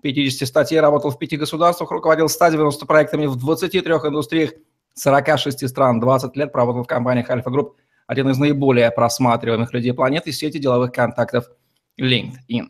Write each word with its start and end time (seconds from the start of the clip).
50 0.00 0.46
статей, 0.46 0.80
работал 0.80 1.10
в 1.10 1.18
пяти 1.18 1.36
государствах, 1.36 1.90
руководил 1.90 2.28
190 2.28 2.86
проектами 2.86 3.26
в 3.26 3.36
23 3.36 3.80
индустриях 3.80 4.52
46 4.94 5.68
стран, 5.68 6.00
20 6.00 6.36
лет 6.36 6.52
проработал 6.52 6.84
в 6.84 6.86
компаниях 6.86 7.30
Альфа 7.30 7.50
Групп, 7.50 7.76
один 8.06 8.28
из 8.28 8.38
наиболее 8.38 8.90
просматриваемых 8.90 9.72
людей 9.72 9.92
планеты, 9.92 10.32
сети 10.32 10.58
деловых 10.58 10.92
контактов 10.92 11.48
LinkedIn. 12.00 12.68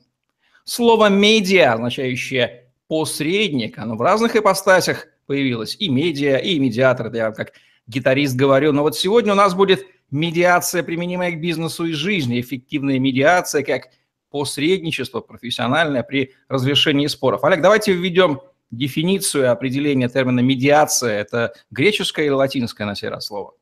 Слово 0.64 1.08
«медиа», 1.08 1.74
означающее 1.74 2.70
«посредник», 2.88 3.78
оно 3.78 3.96
в 3.96 4.02
разных 4.02 4.36
ипостасях 4.36 5.06
появилось. 5.26 5.76
И 5.78 5.88
медиа, 5.88 6.36
и 6.36 6.58
медиатор, 6.58 7.12
я 7.14 7.30
как 7.32 7.52
гитарист 7.86 8.36
говорю. 8.36 8.72
Но 8.72 8.82
вот 8.82 8.96
сегодня 8.96 9.32
у 9.32 9.36
нас 9.36 9.54
будет 9.54 9.86
медиация, 10.10 10.82
применимая 10.82 11.32
к 11.32 11.40
бизнесу 11.40 11.86
и 11.86 11.92
жизни, 11.92 12.40
эффективная 12.40 12.98
медиация 12.98 13.62
как– 13.62 13.88
посредничество 14.30 15.20
профессиональное 15.20 16.02
при 16.02 16.32
разрешении 16.48 17.06
споров. 17.06 17.44
Олег, 17.44 17.60
давайте 17.60 17.92
введем 17.92 18.40
дефиницию 18.70 19.50
определения 19.50 20.08
термина 20.08 20.40
медиация. 20.40 21.20
Это 21.20 21.52
греческое 21.70 22.26
или 22.26 22.32
латинское 22.32 22.86
на 22.86 22.94
сей 22.94 23.08
раз 23.08 23.26
слово? 23.26 23.54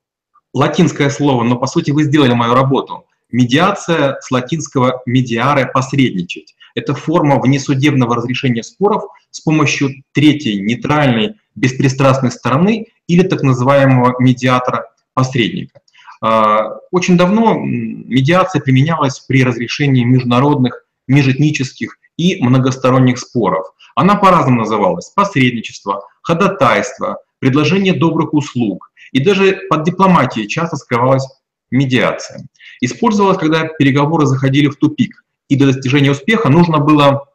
Латинское 0.53 1.11
слово, 1.11 1.45
но 1.45 1.57
по 1.57 1.67
сути 1.67 1.91
вы 1.91 2.05
сделали 2.05 2.33
мою 2.33 2.55
работу. 2.55 3.05
Медиация 3.31 4.19
с 4.21 4.31
латинского 4.31 5.03
«медиаре»– 5.05 5.67
посредничать. 5.75 6.55
Это 6.75 6.95
форма 6.95 7.41
внесудебного 7.41 8.17
разрешения 8.17 8.63
споров 8.63 9.03
с 9.31 9.41
помощью 9.41 9.91
третьей 10.13 10.61
нейтральной 10.61 11.35
беспристрастной 11.55 12.31
стороны 12.31 12.87
или 13.07 13.23
так 13.23 13.43
называемого 13.43 14.17
медиатора-посредника. 14.21 15.81
А, 16.21 16.79
очень 16.91 17.17
давно 17.17 17.59
медиация 17.59 18.61
применялась 18.61 19.21
при 19.21 19.45
разрешении 19.45 20.05
международных, 20.05 20.85
межэтнических 21.07 21.99
и 22.17 22.43
многосторонних 22.43 23.19
споров. 23.19 23.67
Она 23.95 24.17
по-разному 24.17 24.61
называлась– 24.61 25.11
посредничество, 25.15 26.05
ходатайство, 26.23 27.19
предложение 27.39 27.95
добрых 27.95 28.35
услуг. 28.35 28.93
И 29.13 29.21
даже 29.21 29.61
под 29.71 29.85
дипломатией 29.85 30.49
часто 30.49 30.77
скрывалась 30.77 31.27
медиация. 31.71 32.47
Использовалась, 32.81 33.39
когда 33.39 33.65
переговоры 33.67 34.27
заходили 34.27 34.69
в 34.69 34.77
тупик, 34.77 35.25
и 35.49 35.57
для 35.57 35.69
достижения 35.69 36.11
успеха 36.11 36.49
нужно 36.49 36.79
было 36.79 37.29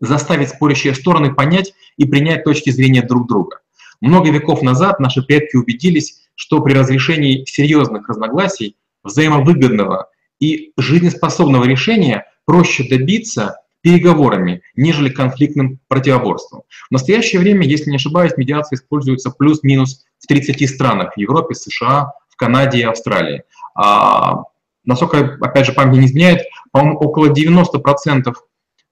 заставить 0.00 0.48
спорящие 0.48 0.94
стороны 0.94 1.32
понять 1.32 1.72
и 1.96 2.04
принять 2.04 2.44
точки 2.44 2.70
зрения 2.70 3.02
друг 3.02 3.28
друга. 3.28 3.60
Много 4.00 4.30
веков 4.30 4.62
назад 4.62 4.98
наши 4.98 5.22
предки 5.22 5.56
убедились, 5.56 6.21
что 6.34 6.60
при 6.60 6.72
разрешении 6.72 7.44
серьезных 7.44 8.08
разногласий 8.08 8.76
взаимовыгодного 9.04 10.08
и 10.40 10.72
жизнеспособного 10.76 11.64
решения 11.64 12.26
проще 12.44 12.88
добиться 12.88 13.56
переговорами, 13.82 14.62
нежели 14.76 15.08
конфликтным 15.08 15.80
противоборством. 15.88 16.62
В 16.88 16.92
настоящее 16.92 17.40
время, 17.40 17.66
если 17.66 17.90
не 17.90 17.96
ошибаюсь, 17.96 18.36
медиация 18.36 18.76
используется 18.76 19.30
плюс-минус 19.30 20.04
в 20.20 20.26
30 20.28 20.68
странах 20.68 21.14
в 21.14 21.18
Европе, 21.18 21.54
США, 21.54 22.12
в 22.28 22.36
Канаде 22.36 22.78
и 22.78 22.84
Австралии. 22.84 23.42
А, 23.74 24.44
насколько, 24.84 25.36
опять 25.40 25.66
же, 25.66 25.72
память 25.72 25.98
не 25.98 26.06
изменяет, 26.06 26.42
по-моему, 26.70 26.98
около 26.98 27.26
90% 27.32 28.32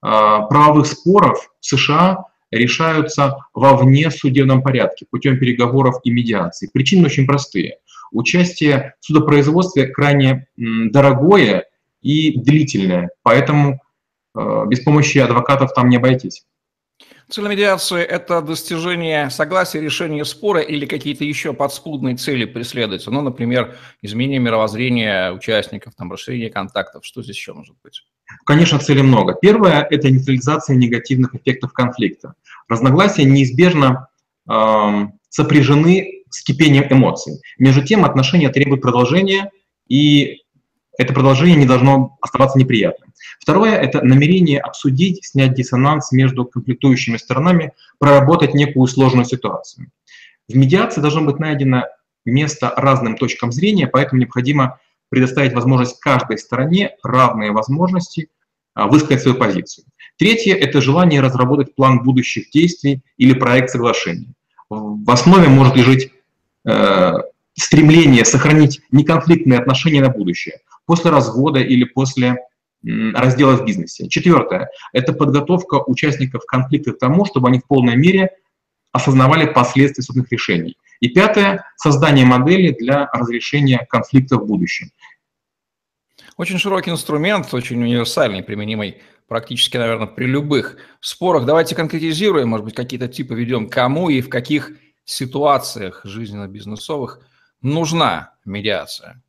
а, 0.03 0.41
правовых 0.43 0.87
споров 0.87 1.51
в 1.61 1.67
США 1.67 2.25
решаются 2.50 3.37
во 3.55 3.77
внесудебном 3.77 4.62
порядке 4.62 5.06
путем 5.11 5.38
переговоров 5.38 5.97
и 6.05 6.11
медиации. 6.11 6.71
Причины 6.72 7.06
очень 7.06 7.27
простые. 7.27 7.78
Участие 8.12 8.94
в 9.00 9.06
судопроизводстве 9.06 9.87
крайне 9.87 10.47
дорогое 10.56 11.66
и 12.03 12.39
длительное, 12.39 13.10
поэтому 13.22 13.81
э, 14.34 14.65
без 14.66 14.81
помощи 14.81 15.19
адвокатов 15.19 15.72
там 15.75 15.89
не 15.89 15.97
обойтись. 15.97 16.44
Цель 17.31 17.47
медиации– 17.47 18.03
это 18.03 18.43
достижение 18.43 19.31
согласия, 19.31 19.81
решение 19.81 20.25
спора 20.25 20.60
или 20.60 20.84
какие-то 20.84 21.25
еще 21.25 21.53
подспудные 21.53 22.16
цели 22.16 22.44
преследуются? 22.44 23.12
Ну, 23.12 23.21
например, 23.21 23.77
изменение 24.03 24.41
мировоззрения 24.41 25.31
участников, 25.31 25.94
там, 25.94 26.10
расширение 26.10 26.50
контактов. 26.50 27.06
Что 27.06 27.22
здесь 27.22 27.37
еще 27.37 27.53
может 27.53 27.77
быть? 27.84 28.05
Конечно, 28.45 28.79
целей 28.79 29.03
много. 29.03 29.35
Первое– 29.41 29.87
это 29.91 30.11
нейтрализация 30.11 30.77
негативных 30.77 31.35
эффектов 31.35 31.73
конфликта. 31.73 32.35
Разногласия 32.69 33.25
неизбежно 33.25 34.09
э, 34.49 35.07
сопряжены 35.29 36.23
с 36.31 36.43
кипением 36.43 36.87
эмоций. 36.91 37.41
Между 37.59 37.85
тем, 37.85 38.05
отношения 38.05 38.49
требуют 38.49 38.83
продолжения, 38.83 39.51
и 39.89 40.43
это 40.97 41.15
продолжение 41.15 41.57
не 41.57 41.67
должно 41.67 42.19
оставаться 42.21 42.59
неприятным. 42.59 43.13
Второе– 43.41 43.75
это 43.81 44.03
намерение 44.03 44.61
обсудить, 44.61 45.25
снять 45.25 45.55
диссонанс 45.55 46.13
между 46.13 46.45
конфликтующими 46.45 47.17
сторонами, 47.17 47.73
проработать 47.99 48.55
некую 48.55 48.87
сложную 48.87 49.25
ситуацию. 49.25 49.91
В 50.49 50.57
медиации 50.57 51.01
должно 51.01 51.23
быть 51.23 51.39
найдено 51.39 51.85
место 52.25 52.73
разным 52.77 53.17
точкам 53.17 53.51
зрения, 53.53 53.87
поэтому 53.87 54.21
необходимо 54.21 54.79
предоставить 55.10 55.53
возможность 55.53 56.00
каждой 56.00 56.38
стороне 56.38 56.97
равные 57.03 57.53
возможности 57.53 58.31
а, 58.75 58.87
высказать 58.87 59.22
свою 59.22 59.37
позицию. 59.37 59.84
Третье– 60.16 60.54
это 60.56 60.81
желание 60.81 61.21
разработать 61.21 61.75
план 61.75 62.03
будущих 62.03 62.50
действий 62.50 63.03
или 63.19 63.34
проект 63.34 63.71
соглашения. 63.71 64.32
В 64.71 65.10
основе 65.10 65.48
может 65.48 65.75
лежать 65.75 66.10
э, 66.65 67.12
стремление 67.54 68.25
сохранить 68.25 68.81
неконфликтные 68.93 69.59
отношения 69.59 70.00
на 70.00 70.10
будущее 70.10 70.60
после 70.87 71.10
развода 71.10 71.60
или 71.60 71.84
после 71.84 72.37
раздела 72.82 73.56
в 73.56 73.65
бизнесе. 73.65 74.09
Четвертое– 74.09 74.71
это 74.92 75.12
подготовка 75.12 75.82
участников 75.87 76.44
конфликта 76.47 76.92
к 76.92 76.98
тому, 76.98 77.27
чтобы 77.27 77.48
они 77.48 77.59
в 77.59 77.66
полной 77.66 77.97
мере 77.97 78.31
осознавали 78.92 79.47
последствия 79.47 80.03
собственных 80.03 80.32
решений. 80.32 80.77
И 81.00 81.09
пятое– 81.09 81.65
создание 81.77 82.27
модели 82.27 82.72
для 82.78 83.09
разрешения 83.12 83.87
конфликта 83.88 84.37
в 84.37 84.47
будущем. 84.47 84.91
Очень 86.37 86.59
широкий 86.59 86.91
инструмент, 86.91 87.53
очень 87.53 87.83
универсальный, 87.83 88.43
применимый 88.43 89.03
практически, 89.27 89.77
наверное, 89.77 90.06
при 90.06 90.27
любых 90.27 90.77
спорах. 91.00 91.47
Давайте 91.47 91.75
конкретизируем, 91.75 92.49
может 92.49 92.65
быть, 92.65 92.75
какие-то 92.75 93.09
типы 93.09 93.34
ведем, 93.34 93.69
кому 93.69 94.10
и 94.10 94.21
в 94.21 94.28
каких 94.28 94.72
ситуациях 95.05 96.03
жизненно-бизнесовых 96.05 97.21
нужна 97.62 98.34
медиация. 98.44 99.22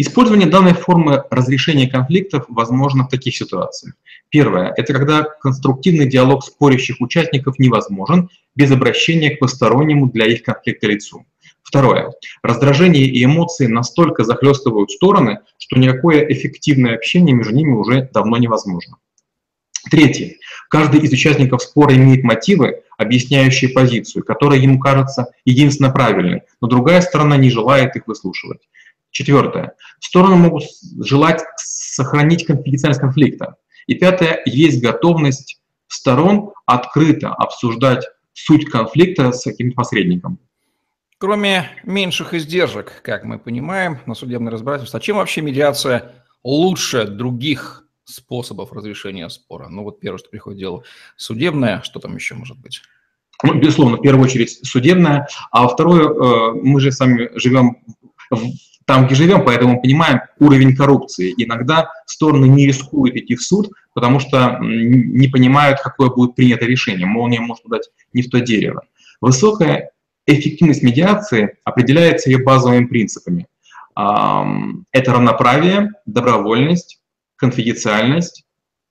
Использование 0.00 0.48
данной 0.48 0.72
формы 0.72 1.24
разрешения 1.30 1.86
конфликтов 1.86 2.46
возможно 2.48 3.04
в 3.04 3.10
таких 3.10 3.36
ситуациях. 3.36 3.96
Первое– 4.30 4.72
это 4.78 4.94
когда 4.94 5.24
конструктивный 5.24 6.08
диалог 6.08 6.42
спорящих 6.42 7.02
участников 7.02 7.58
невозможен 7.58 8.30
без 8.54 8.70
обращения 8.70 9.36
к 9.36 9.40
постороннему 9.40 10.06
для 10.06 10.24
их 10.24 10.42
конфликта 10.42 10.86
лицу. 10.86 11.26
Второе. 11.62 12.14
Раздражение 12.42 13.04
и 13.04 13.22
эмоции 13.22 13.66
настолько 13.66 14.24
захлестывают 14.24 14.90
стороны, 14.90 15.40
что 15.58 15.78
никакое 15.78 16.26
эффективное 16.26 16.94
общение 16.94 17.34
между 17.34 17.54
ними 17.54 17.72
уже 17.72 18.08
давно 18.10 18.38
невозможно. 18.38 18.96
Третье. 19.90 20.36
Каждый 20.70 21.00
из 21.00 21.12
участников 21.12 21.60
спора 21.60 21.94
имеет 21.94 22.24
мотивы, 22.24 22.84
объясняющие 22.96 23.68
позицию, 23.68 24.24
которая 24.24 24.60
ему 24.60 24.78
кажется 24.78 25.26
единственно 25.44 25.90
правильной, 25.90 26.40
но 26.62 26.68
другая 26.68 27.02
сторона 27.02 27.36
не 27.36 27.50
желает 27.50 27.96
их 27.96 28.06
выслушивать. 28.06 28.60
Четвертое. 29.10 29.74
Стороны 30.00 30.36
могут 30.36 30.64
желать 31.00 31.42
сохранить 31.56 32.46
конфиденциальность 32.46 33.00
конфликта. 33.00 33.56
И 33.86 33.94
пятое. 33.94 34.40
Есть 34.46 34.82
готовность 34.82 35.60
сторон 35.88 36.52
открыто 36.66 37.30
обсуждать 37.34 38.06
суть 38.32 38.66
конфликта 38.66 39.32
с 39.32 39.44
каким-то 39.44 39.74
посредником. 39.74 40.38
Кроме 41.18 41.70
меньших 41.84 42.32
издержек, 42.32 43.02
как 43.02 43.24
мы 43.24 43.38
понимаем, 43.38 43.98
на 44.06 44.14
судебное 44.14 44.52
разбирательство, 44.52 44.98
а 44.98 45.02
чем 45.02 45.16
вообще 45.16 45.42
медиация 45.42 46.14
лучше 46.42 47.06
других 47.06 47.84
способов 48.04 48.72
разрешения 48.72 49.28
спора? 49.28 49.68
Ну 49.68 49.82
вот 49.82 50.00
первое, 50.00 50.18
что 50.18 50.30
приходит 50.30 50.56
в 50.56 50.60
дело, 50.60 50.82
судебное, 51.16 51.82
что 51.82 52.00
там 52.00 52.14
еще 52.14 52.34
может 52.34 52.58
быть? 52.58 52.80
Ну, 53.42 53.54
безусловно, 53.54 53.96
в 53.96 54.02
первую 54.02 54.24
очередь 54.24 54.60
судебное, 54.66 55.28
а 55.50 55.66
второе, 55.68 56.08
э, 56.08 56.52
мы 56.62 56.80
же 56.80 56.92
сами 56.92 57.30
живем 57.38 57.78
там, 58.86 59.06
где 59.06 59.14
живем, 59.14 59.44
поэтому 59.44 59.80
понимаем 59.80 60.20
уровень 60.38 60.74
коррупции. 60.74 61.34
Иногда 61.36 61.90
стороны 62.06 62.46
не 62.46 62.66
рискуют 62.66 63.16
идти 63.16 63.36
в 63.36 63.42
суд, 63.42 63.70
потому 63.94 64.20
что 64.20 64.58
не 64.60 65.28
понимают, 65.28 65.80
какое 65.80 66.10
будет 66.10 66.34
принято 66.34 66.64
решение. 66.64 67.06
Молния 67.06 67.40
может 67.40 67.64
дать 67.66 67.90
не 68.12 68.22
в 68.22 68.30
то 68.30 68.40
дерево. 68.40 68.82
Высокая 69.20 69.90
эффективность 70.26 70.82
медиации 70.82 71.56
определяется 71.64 72.30
ее 72.30 72.38
базовыми 72.38 72.86
принципами. 72.86 73.46
Это 73.94 75.12
равноправие, 75.12 75.90
добровольность, 76.06 77.00
конфиденциальность, 77.36 78.44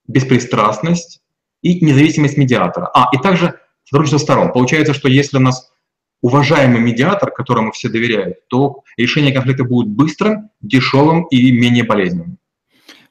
беспристрастность 0.08 1.22
и 1.62 1.84
независимость 1.84 2.38
медиатора. 2.38 2.90
А, 2.94 3.10
и 3.14 3.18
также 3.22 3.60
сотрудничество 3.84 4.18
сторон. 4.18 4.52
Получается, 4.52 4.94
что 4.94 5.08
если 5.08 5.38
у 5.38 5.42
нас 5.42 5.72
уважаемый 6.22 6.82
медиатор, 6.82 7.32
которому 7.32 7.72
все 7.72 7.90
доверяют, 7.90 8.48
то 8.48 8.84
решение 8.98 9.34
конфликта 9.34 9.64
будет 9.64 9.90
быстрым, 9.90 10.50
дешевым 10.62 11.24
и 11.26 11.52
менее 11.52 11.84
болезненным. 11.84 12.38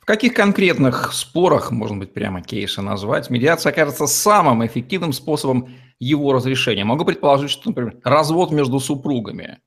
В 0.00 0.04
каких 0.04 0.32
конкретных 0.32 1.12
спорах, 1.12 1.70
можно 1.70 1.98
быть, 1.98 2.14
прямо 2.14 2.40
кейсы 2.42 2.80
назвать, 2.80 3.28
медиация 3.28 3.72
окажется 3.72 4.06
самым 4.06 4.64
эффективным 4.66 5.12
способом 5.12 5.74
его 6.00 6.32
разрешения? 6.32 6.84
Могу 6.84 7.04
предположить, 7.04 7.50
что, 7.50 7.68
например, 7.68 7.96
развод 8.04 8.50
между 8.50 8.80
супругами. 8.80 9.58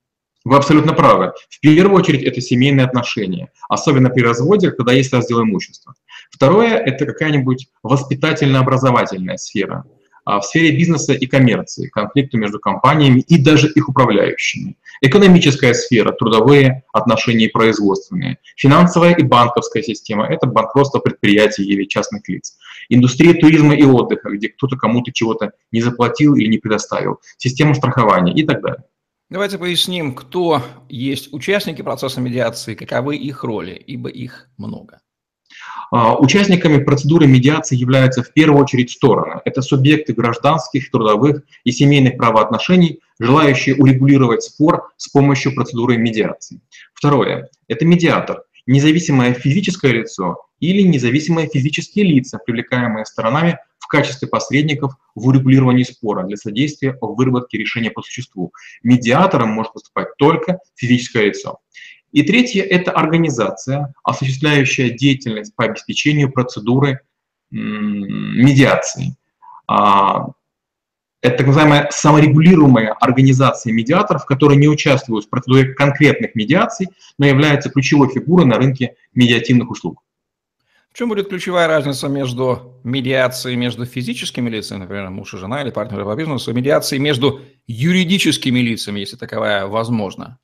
Вы 0.43 0.57
абсолютно 0.57 0.93
правы. 0.93 1.33
В 1.49 1.59
первую 1.59 1.99
очередь 1.99 2.23
это 2.23 2.41
семейные 2.41 2.87
отношения, 2.87 3.51
особенно 3.69 4.09
при 4.09 4.21
разводе, 4.21 4.71
когда 4.71 4.91
есть 4.91 5.13
раздел 5.13 5.43
имущества. 5.43 5.93
Второе– 6.31 6.77
это 6.85 7.05
какая-нибудь 7.05 7.67
воспитательно-образовательная 7.83 9.37
сфера– 9.37 9.85
в 10.25 10.41
сфере 10.41 10.75
бизнеса 10.75 11.13
и 11.13 11.25
коммерции, 11.25 11.89
конфликты 11.89 12.37
между 12.37 12.59
компаниями 12.59 13.21
и 13.21 13.37
даже 13.41 13.67
их 13.69 13.89
управляющими. 13.89 14.77
Экономическая 15.01 15.73
сфера, 15.73 16.11
трудовые 16.11 16.83
отношения 16.93 17.45
и 17.45 17.51
производственные. 17.51 18.37
Финансовая 18.55 19.13
и 19.13 19.23
банковская 19.23 19.81
система– 19.81 20.27
это 20.29 20.45
банкротство 20.45 20.99
предприятий 20.99 21.63
или 21.63 21.85
частных 21.85 22.27
лиц. 22.29 22.57
Индустрия 22.89 23.33
туризма 23.33 23.75
и 23.75 23.83
отдыха, 23.83 24.29
где 24.29 24.49
кто-то 24.49 24.75
кому-то 24.75 25.11
чего-то 25.11 25.53
не 25.71 25.81
заплатил 25.81 26.35
или 26.35 26.47
не 26.47 26.57
предоставил. 26.57 27.19
Система 27.37 27.73
страхования 27.73 28.33
и 28.33 28.43
так 28.43 28.61
далее. 28.61 28.83
Давайте 29.29 29.57
поясним, 29.57 30.13
кто 30.13 30.61
есть 30.89 31.31
участники 31.31 31.81
процесса 31.81 32.19
медиации, 32.19 32.75
каковы 32.75 33.15
их 33.15 33.45
роли, 33.45 33.71
ибо 33.71 34.09
их 34.09 34.49
много. 34.57 34.99
А, 35.91 36.17
участниками 36.17 36.81
процедуры 36.81 37.27
медиации 37.27 37.75
являются 37.75 38.23
в 38.23 38.31
первую 38.31 38.63
очередь 38.63 38.91
стороны. 38.91 39.41
Это 39.43 39.61
субъекты 39.61 40.13
гражданских, 40.13 40.89
трудовых 40.89 41.43
и 41.65 41.71
семейных 41.73 42.15
правоотношений, 42.15 43.01
желающие 43.19 43.75
урегулировать 43.75 44.41
спор 44.41 44.89
с 44.95 45.09
помощью 45.09 45.53
процедуры 45.53 45.97
медиации. 45.97 46.61
Второе. 46.93 47.49
Это 47.67 47.85
медиатор, 47.85 48.43
независимое 48.65 49.33
физическое 49.33 49.91
лицо 49.91 50.37
или 50.61 50.81
независимые 50.81 51.49
физические 51.49 52.05
лица, 52.05 52.37
привлекаемые 52.37 53.05
сторонами 53.05 53.57
в 53.79 53.87
качестве 53.87 54.29
посредников 54.29 54.93
в 55.15 55.27
урегулировании 55.27 55.83
спора 55.83 56.23
для 56.23 56.37
содействия 56.37 56.97
в 57.01 57.15
выработке 57.15 57.57
решения 57.57 57.91
по 57.91 58.01
существу. 58.01 58.53
Медиатором 58.81 59.49
может 59.49 59.73
выступать 59.73 60.15
только 60.17 60.59
физическое 60.75 61.25
лицо. 61.25 61.59
И 62.11 62.23
третье– 62.23 62.63
это 62.69 62.91
организация, 62.91 63.93
осуществляющая 64.03 64.89
деятельность 64.89 65.55
по 65.55 65.65
обеспечению 65.65 66.31
процедуры 66.31 67.01
медиации. 67.49 69.15
А, 69.67 70.27
это 71.21 71.37
так 71.37 71.47
называемая 71.47 71.89
саморегулируемая 71.91 72.93
организация 72.93 73.71
медиаторов, 73.71 74.25
которые 74.25 74.57
не 74.57 74.67
участвуют 74.67 75.25
в 75.25 75.29
процедуре 75.29 75.73
конкретных 75.73 76.35
медиаций, 76.35 76.87
но 77.17 77.27
являются 77.27 77.69
ключевой 77.69 78.09
фигурой 78.09 78.45
на 78.45 78.55
рынке 78.55 78.95
медиативных 79.13 79.69
услуг. 79.69 80.01
В 80.91 80.97
чем 80.97 81.07
будет 81.07 81.29
ключевая 81.29 81.67
разница 81.67 82.09
между 82.09 82.81
медиацией 82.83 83.55
между 83.55 83.85
физическими 83.85 84.49
лицами, 84.49 84.79
например, 84.79 85.09
муж 85.09 85.33
и 85.33 85.37
жена 85.37 85.61
или 85.61 85.69
партнеры 85.69 86.03
по 86.03 86.15
бизнесу, 86.15 86.51
и 86.51 86.53
медиацией 86.53 87.01
между 87.01 87.41
юридическими 87.65 88.59
лицами, 88.59 88.99
если 88.99 89.15
таковая 89.15 89.67
возможна? 89.67 90.37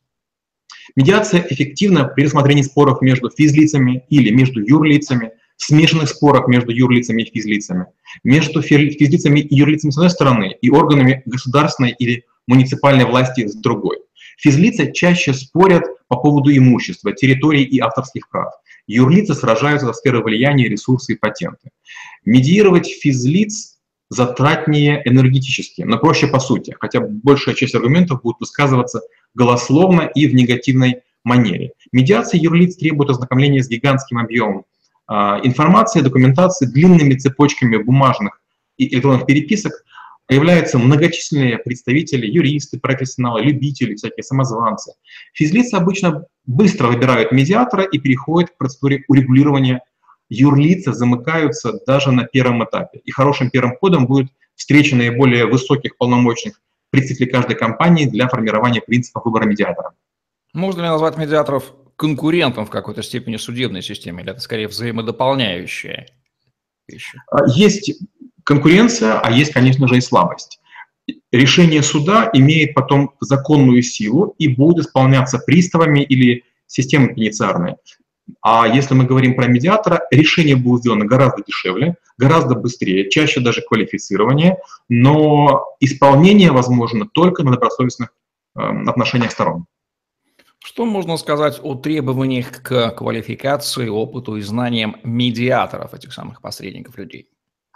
Медиация 0.96 1.46
эффективна 1.50 2.06
при 2.06 2.24
рассмотрении 2.24 2.62
споров 2.62 3.02
между 3.02 3.30
физлицами 3.30 4.04
или 4.10 4.30
между 4.30 4.62
юрлицами, 4.62 5.32
смешанных 5.58 6.10
спорах 6.10 6.48
между 6.48 6.72
юрлицами 6.72 7.24
и 7.24 7.32
физлицами, 7.32 7.88
между 8.24 8.62
физлицами 8.62 9.40
и 9.40 9.56
юрлицами 9.56 9.92
с 9.92 9.98
одной 9.98 10.10
стороны 10.10 10.56
и 10.62 10.70
органами 10.70 11.24
государственной 11.26 11.92
или 11.98 12.26
муниципальной 12.48 13.06
власти 13.06 13.48
с 13.48 13.56
другой. 13.56 13.98
Физлицы 14.38 14.92
чаще 14.92 15.34
спорят 15.34 15.84
по 16.08 16.18
поводу 16.18 16.56
имущества, 16.56 17.12
территорий 17.12 17.64
и 17.64 17.80
авторских 17.80 18.30
прав. 18.30 18.54
Юрлицы 18.86 19.34
сражаются 19.34 19.88
за 19.88 19.94
сферы 19.94 20.24
влияния, 20.24 20.70
ресурсы 20.70 21.14
и 21.14 21.18
патенты. 21.18 21.72
Медиировать 22.24 22.88
физлиц 22.88 23.77
затратнее 24.10 25.02
энергетически, 25.06 25.82
но 25.82 25.98
проще 25.98 26.28
по 26.28 26.40
сути, 26.40 26.76
хотя 26.80 27.02
большая 27.02 27.56
часть 27.56 27.76
аргументов 27.76 28.22
будет 28.22 28.38
высказываться 28.40 29.02
голословно 29.34 30.02
и 30.02 30.28
в 30.28 30.34
негативной 30.34 31.02
манере. 31.24 31.72
Медиация 31.92 32.40
юрлиц 32.40 32.78
требует 32.78 33.10
ознакомления 33.10 33.62
с 33.62 33.68
гигантским 33.68 34.18
объемом 34.18 34.66
а, 35.08 35.40
информации, 35.44 36.02
документации, 36.02 36.66
длинными 36.66 37.16
цепочками 37.16 37.78
бумажных 37.78 38.42
и 38.78 38.94
электронных 38.94 39.26
переписок, 39.26 39.74
появляются 40.28 40.78
многочисленные 40.78 41.58
представители, 41.58 42.28
юристы, 42.28 42.80
профессионалы, 42.80 43.42
любители, 43.42 43.96
всякие 43.96 44.24
самозванцы. 44.24 44.94
Физлицы 45.34 45.76
обычно 45.76 46.26
быстро 46.46 46.88
выбирают 46.88 47.32
медиатора 47.32 47.84
и 47.84 47.98
переходят 47.98 48.52
к 48.52 48.58
процедуре 48.58 49.04
урегулирования. 49.08 49.82
Юрлицы 50.30 50.94
замыкаются 50.94 51.80
даже 51.86 52.12
на 52.12 52.26
первом 52.26 52.64
этапе. 52.64 53.00
И 53.04 53.12
хорошим 53.12 53.50
первым 53.50 53.78
ходом 53.78 54.08
будет 54.08 54.30
встреча 54.56 54.96
наиболее 54.96 55.46
высоких 55.46 55.98
полномочных 55.98 56.62
представителей 56.90 57.30
каждой 57.30 57.56
компании 57.56 58.06
для 58.06 58.28
формирования 58.28 58.82
принципов 58.82 59.26
выбора 59.26 59.46
медиатора. 59.46 59.94
Можно 60.54 60.82
ли 60.82 60.88
назвать 60.88 61.18
медиаторов 61.18 61.74
конкурентом 61.96 62.66
в 62.66 62.70
какой-то 62.70 63.04
степени 63.04 63.38
судебной 63.38 63.82
системе, 63.82 64.24
или 64.24 64.32
это 64.32 64.40
скорее 64.40 64.68
взаимодополняющие 64.68 66.08
вещи? 66.88 67.22
А, 67.32 67.48
есть 67.48 67.92
конкуренция, 68.44 69.20
а 69.20 69.32
есть, 69.32 69.54
конечно 69.54 69.88
же, 69.88 69.98
и 69.98 70.02
слабость. 70.02 70.60
Решение 71.32 71.84
суда 71.84 72.30
имеет 72.34 72.74
потом 72.74 73.12
законную 73.20 73.82
силу 73.82 74.36
и 74.38 74.48
будет 74.48 74.86
исполняться 74.86 75.40
приставами 75.40 76.02
или 76.02 76.44
системой 76.66 77.14
пенитенциарной. 77.14 77.76
А 78.42 78.68
если 78.68 78.94
мы 78.94 79.06
говорим 79.06 79.36
про 79.36 79.48
медиатора, 79.48 80.02
решение 80.12 80.56
будет 80.56 80.82
сделано 80.82 81.06
гораздо 81.06 81.44
дешевле, 81.44 81.96
гораздо 82.18 82.56
быстрее, 82.56 83.10
чаще 83.10 83.40
даже 83.40 83.62
квалифицирование, 83.62 84.58
но 84.90 85.66
исполнение 85.80 86.52
возможно 86.52 87.08
только 87.08 87.44
на 87.44 87.52
добросовестных 87.52 88.10
э, 88.56 88.62
отношениях 88.62 89.32
сторон. 89.32 89.66
Что 90.60 90.86
можно 90.86 91.18
сказать 91.18 91.60
о 91.64 91.76
требованиях 91.76 92.62
к 92.62 92.92
квалификации, 92.92 93.88
опыту 93.88 94.36
и 94.36 94.42
знаниям 94.42 94.98
медиаторов, 95.04 95.94
этих 95.94 96.14
самых 96.14 96.42
посредников 96.42 96.98
людей? 96.98 97.30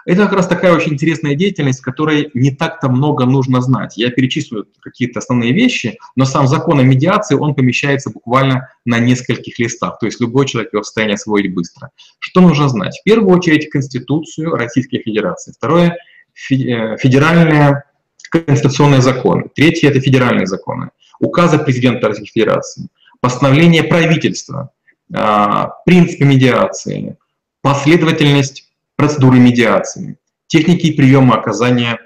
Это 0.06 0.24
как 0.24 0.34
раз 0.34 0.48
такая 0.48 0.74
очень 0.74 0.94
интересная 0.94 1.36
деятельность, 1.36 1.82
которой 1.82 2.32
не 2.34 2.52
так-то 2.52 2.90
много 2.90 3.26
нужно 3.26 3.62
знать. 3.62 3.98
Я 3.98 4.10
перечислю 4.10 4.66
какие-то 4.82 5.20
основные 5.20 5.54
вещи, 5.54 5.98
но 6.16 6.26
сам 6.26 6.48
закон 6.48 6.80
о 6.80 6.84
медиации, 6.84 7.36
он 7.36 7.54
помещается 7.54 8.10
буквально 8.10 8.70
на 8.86 9.00
нескольких 9.00 9.60
листах, 9.60 10.00
то 10.00 10.06
есть 10.08 10.20
любой 10.20 10.48
человек 10.48 10.74
его 10.74 10.82
в 10.82 10.86
состоянии 10.86 11.16
освоить 11.16 11.54
быстро. 11.54 11.92
Что 12.20 12.42
нужно 12.42 12.70
знать? 12.70 13.00
В 13.00 13.04
первую 13.04 13.36
очередь 13.36 13.70
Конституцию 13.70 14.56
Российской 14.56 15.00
Федерации. 15.00 15.54
Второе– 15.56 15.98
э, 16.52 16.98
федеральные 16.98 17.84
конституционные 18.32 19.02
законы. 19.02 19.50
Третье– 19.54 19.90
это 19.90 20.00
федеральные 20.00 20.48
законы. 20.48 20.90
Указы 21.20 21.60
президента 21.60 22.08
Российской 22.08 22.40
Федерации. 22.40 22.88
Постановление 23.20 23.84
правительства. 23.84 24.72
А, 25.14 25.68
принципы 25.86 26.24
медиации. 26.24 27.18
Последовательность 27.62 28.71
процедуры 29.02 29.40
медиации, 29.40 30.20
техники 30.46 30.86
и 30.86 30.96
приемы 30.96 31.34
оказания 31.34 32.00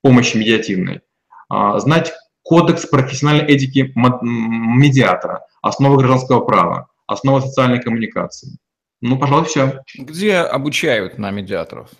помощи 0.00 0.36
медиативной, 0.36 1.00
а, 1.48 1.76
знать 1.80 2.12
кодекс 2.44 2.86
профессиональной 2.86 3.46
этики 3.46 3.92
медиатора, 3.96 5.44
основы 5.60 5.96
гражданского 5.96 6.38
права, 6.44 6.86
основы 7.08 7.40
социальной 7.40 7.82
коммуникации. 7.82 8.58
Ну, 9.00 9.18
пожалуй, 9.18 9.46
все. 9.46 9.82
Где 9.98 10.36
обучают 10.36 11.18
на 11.18 11.32
медиаторов? 11.32 11.90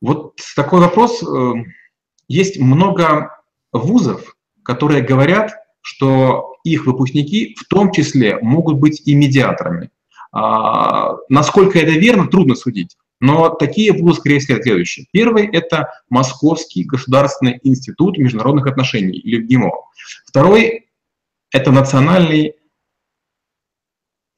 Вот 0.00 0.36
такой 0.56 0.80
вопрос. 0.80 1.22
Э, 1.22 1.52
есть 2.28 2.58
много 2.58 3.44
вузов, 3.72 4.36
которые 4.62 5.02
говорят, 5.02 5.52
что 5.82 6.56
их 6.64 6.86
выпускники 6.86 7.54
в 7.60 7.68
том 7.68 7.92
числе 7.92 8.38
могут 8.40 8.78
быть 8.78 9.02
и 9.06 9.14
медиаторами. 9.14 9.90
А, 10.34 11.16
насколько 11.28 11.78
это 11.78 11.92
верно, 11.92 12.26
трудно 12.26 12.56
судить. 12.56 12.96
Но 13.20 13.50
такие 13.50 13.92
вузы, 13.92 14.18
скорее 14.18 14.40
всего, 14.40 14.60
следующие. 14.60 15.06
Первый– 15.12 15.46
это 15.52 16.02
Московский 16.10 16.82
государственный 16.82 17.60
институт 17.62 18.18
международных 18.18 18.66
отношений, 18.66 19.16
или 19.16 19.40
ГИМО. 19.40 19.70
Второй– 20.26 20.88
это 21.52 21.70
Национальный 21.70 22.56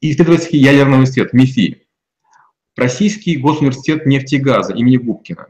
исследовательский 0.02 0.58
ядерный 0.58 0.96
университет, 0.98 1.32
МИФИ. 1.32 1.82
Российский 2.76 3.38
госуниверситет 3.38 4.04
нефти 4.04 4.34
и 4.34 4.38
газа 4.38 4.74
имени 4.74 4.98
Губкина. 4.98 5.48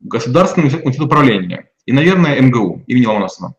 Государственный 0.00 0.68
университет 0.68 1.06
управления. 1.06 1.70
и, 1.86 1.92
наверное, 1.92 2.40
МГУ 2.40 2.84
имени 2.86 3.06
Ломоносова. 3.06 3.56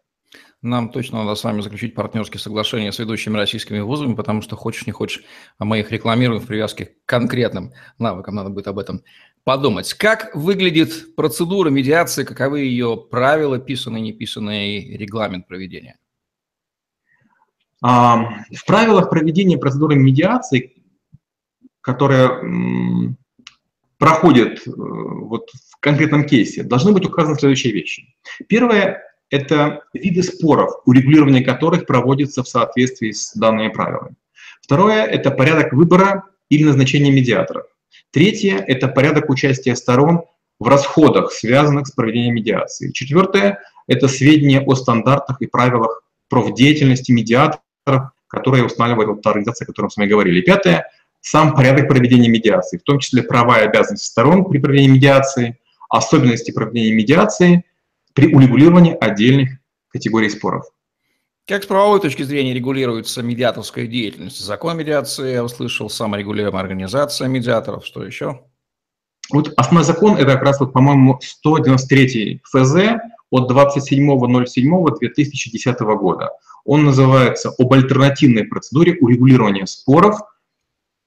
Нам 0.63 0.89
точно 0.89 1.25
надо 1.25 1.35
с 1.35 1.43
вами 1.43 1.59
заключить 1.59 1.93
партнерские 1.93 2.39
соглашения 2.39 2.93
с 2.93 2.97
ведущими 2.97 3.35
российскими 3.35 3.81
вузами, 3.81 4.15
потому 4.15 4.41
что 4.41 4.55
хочешь 4.55 4.87
не 4.87 4.93
хочешь, 4.93 5.21
а 5.57 5.65
мы 5.65 5.81
их 5.81 5.91
рекламируем 5.91 6.41
в 6.41 6.47
привязке 6.47 6.85
к 6.85 6.91
конкретным 7.05 7.73
навыкам. 7.99 8.35
Надо 8.35 8.49
будет 8.49 8.69
об 8.69 8.79
этом 8.79 9.03
подумать. 9.43 9.93
Как 9.93 10.33
выглядит 10.33 11.17
процедура 11.17 11.69
медиации, 11.69 12.23
каковы 12.23 12.61
ее 12.61 12.95
правила, 12.95 13.59
писанные, 13.59 14.01
неписанные 14.01 14.81
и 14.81 14.97
регламент 14.97 15.47
проведения? 15.47 15.99
В 17.81 18.65
правилах 18.65 19.09
проведения 19.09 19.57
процедуры 19.57 19.95
медиации, 19.95 20.81
которая 21.81 22.41
проходит 23.97 24.65
э, 24.65 24.71
вот 24.71 25.49
в 25.49 25.77
конкретном 25.81 26.25
кейсе, 26.25 26.63
должны 26.63 26.93
быть 26.93 27.05
указаны 27.05 27.35
следующие 27.35 27.73
вещи. 27.73 28.15
Первое– 28.47 29.01
это 29.33 29.81
виды 29.93 30.21
споров, 30.21 30.69
урегулирование 30.85 31.43
которых 31.43 31.87
проводится 31.87 32.43
в 32.43 32.47
соответствии 32.47 33.09
с 33.09 33.33
данными 33.33 33.69
правилами. 33.69 34.15
Второе– 34.61 35.05
это 35.05 35.31
порядок 35.31 35.73
выбора 35.73 36.25
или 36.49 36.63
назначения 36.63 37.11
медиаторов. 37.11 37.65
Третье– 38.11 38.63
это 38.67 38.87
порядок 38.87 39.31
участия 39.31 39.75
сторон 39.75 40.21
в 40.59 40.67
расходах, 40.67 41.31
связанных 41.31 41.87
с 41.87 41.91
проведением 41.91 42.35
медиации. 42.35 42.91
Четвертое– 42.91 43.57
это 43.87 44.07
сведения 44.07 44.61
о 44.61 44.75
стандартах 44.75 45.41
и 45.41 45.47
правилах 45.47 46.03
профдеятельности 46.29 47.11
медиаторов, 47.11 48.11
которые 48.27 48.63
устанавливает 48.63 49.09
вот 49.09 49.21
та 49.23 49.31
организация, 49.31 49.65
о 49.65 49.67
которой 49.67 49.85
мы 49.85 49.91
с 49.91 49.97
вами 49.97 50.09
говорили. 50.09 50.41
пятое– 50.41 50.85
сам 51.21 51.55
порядок 51.55 51.87
проведения 51.87 52.29
медиации, 52.29 52.77
в 52.77 52.83
том 52.83 52.99
числе 52.99 53.23
права 53.23 53.61
и 53.61 53.65
обязанности 53.65 54.05
сторон 54.05 54.45
при 54.45 54.59
проведении 54.59 54.91
медиации, 54.91 55.57
особенности 55.89 56.51
проведения 56.51 56.93
медиации 56.93 57.63
при 58.13 58.33
урегулировании 58.33 58.97
отдельных 58.99 59.59
категорий 59.89 60.29
споров. 60.29 60.65
Как 61.45 61.63
с 61.63 61.67
правовой 61.67 61.99
точки 61.99 62.23
зрения 62.23 62.53
регулируется 62.53 63.21
медиаторская 63.21 63.85
деятельность? 63.85 64.39
Закон 64.39 64.77
медиации, 64.77 65.33
я 65.33 65.43
услышал, 65.43 65.89
саморегулируемая 65.89 66.61
организация 66.61 67.27
медиаторов, 67.27 67.85
что 67.85 68.05
еще? 68.05 68.45
Вот 69.29 69.51
основной 69.57 69.83
закон, 69.83 70.15
это 70.15 70.31
как 70.33 70.43
раз, 70.43 70.61
вот, 70.61 70.71
по-моему, 70.73 71.19
193 71.21 72.41
ФЗ 72.43 72.75
от 73.29 73.51
27.07.2010 73.51 75.97
года. 75.97 76.29
Он 76.65 76.85
называется 76.85 77.53
«Об 77.57 77.73
альтернативной 77.73 78.45
процедуре 78.45 78.95
урегулирования 79.01 79.65
споров 79.65 80.17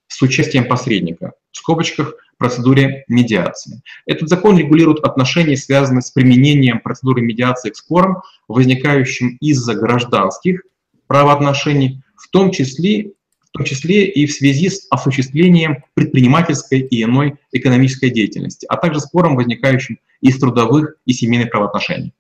с 0.09 0.21
участием 0.21 0.69
посредника». 0.69 1.33
В 1.51 1.57
скобочках 1.57 2.15
процедуре 2.39 3.05
медиации. 3.09 3.83
Этот 4.07 4.29
закон 4.29 4.59
регулирует 4.59 5.01
отношения, 5.05 5.57
связанные 5.57 6.03
с 6.03 6.11
применением 6.11 6.81
процедуры 6.81 7.23
медиации 7.23 7.71
к 7.71 7.77
спорам, 7.77 8.23
возникающим 8.49 9.37
из-за 9.41 9.75
гражданских 9.75 10.63
правоотношений, 11.07 12.03
в 12.17 12.29
том 12.29 12.51
числе 12.51 13.13
в 13.47 13.59
том 13.59 13.65
числе 13.65 14.07
и 14.07 14.27
в 14.27 14.33
связи 14.33 14.69
с 14.69 14.87
осуществлением 14.91 15.83
предпринимательской 15.95 16.81
и 16.81 17.03
иной 17.03 17.37
экономической 17.53 18.11
деятельности, 18.11 18.67
а 18.69 18.77
также 18.77 19.01
спором, 19.01 19.35
возникающим 19.35 19.99
из 20.21 20.39
трудовых 20.39 20.97
и 21.07 21.15
семейных 21.15 21.51
правоотношений. 21.51 22.13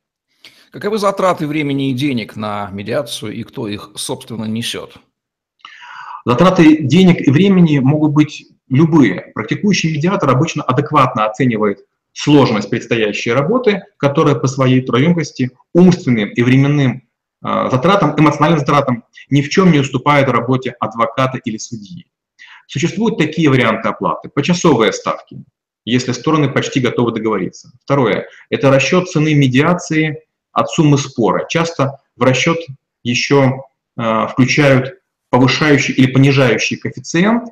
Каковы 0.71 0.99
затраты 0.99 1.47
времени 1.47 1.91
и 1.91 1.95
денег 1.95 2.37
на 2.37 2.71
медиацию 2.71 3.35
и 3.35 3.43
кто 3.43 3.69
их, 3.69 3.91
собственно, 3.97 4.47
несет? 4.47 4.95
Затраты 6.25 6.83
денег 6.83 7.27
и 7.27 7.31
времени 7.31 7.79
могут 7.81 8.13
быть 8.13 8.47
любые. 8.69 9.33
Практикующий 9.35 9.95
медиатор 9.95 10.31
обычно 10.31 10.63
адекватно 10.63 11.27
оценивает 11.27 11.85
сложность 12.13 12.71
предстоящей 12.71 13.33
работы, 13.33 13.83
которая 13.99 14.35
по 14.35 14.47
своей 14.47 14.81
трудоемкости, 14.81 15.51
умственным 15.75 16.31
и 16.31 16.43
временным 16.43 17.03
э, 17.45 17.69
затратам, 17.71 18.19
эмоциональным 18.19 18.61
затратам 18.61 19.05
ни 19.29 19.43
в 19.43 19.51
чем 19.51 19.71
не 19.71 19.81
уступает 19.81 20.29
работе 20.29 20.75
адвоката 20.81 21.39
или 21.39 21.59
судьи. 21.59 22.07
Существуют 22.67 23.19
такие 23.19 23.51
варианты 23.51 23.89
оплаты. 23.89 24.29
Почасовые 24.29 24.93
ставки, 24.93 25.45
если 25.85 26.13
стороны 26.13 26.49
почти 26.49 26.81
готовы 26.81 27.13
договориться. 27.13 27.71
Второе– 27.83 28.27
это 28.51 28.71
расчет 28.71 29.09
цены 29.09 29.35
медиации 29.35 30.23
от 30.53 30.71
суммы 30.71 30.97
спора. 30.97 31.47
Часто 31.49 32.01
в 32.17 32.23
расчет 32.23 32.59
еще 33.03 33.63
э, 33.97 34.27
включают 34.29 34.95
повышающий 35.29 35.93
или 35.95 36.07
понижающий 36.07 36.79
коэффициент, 36.79 37.45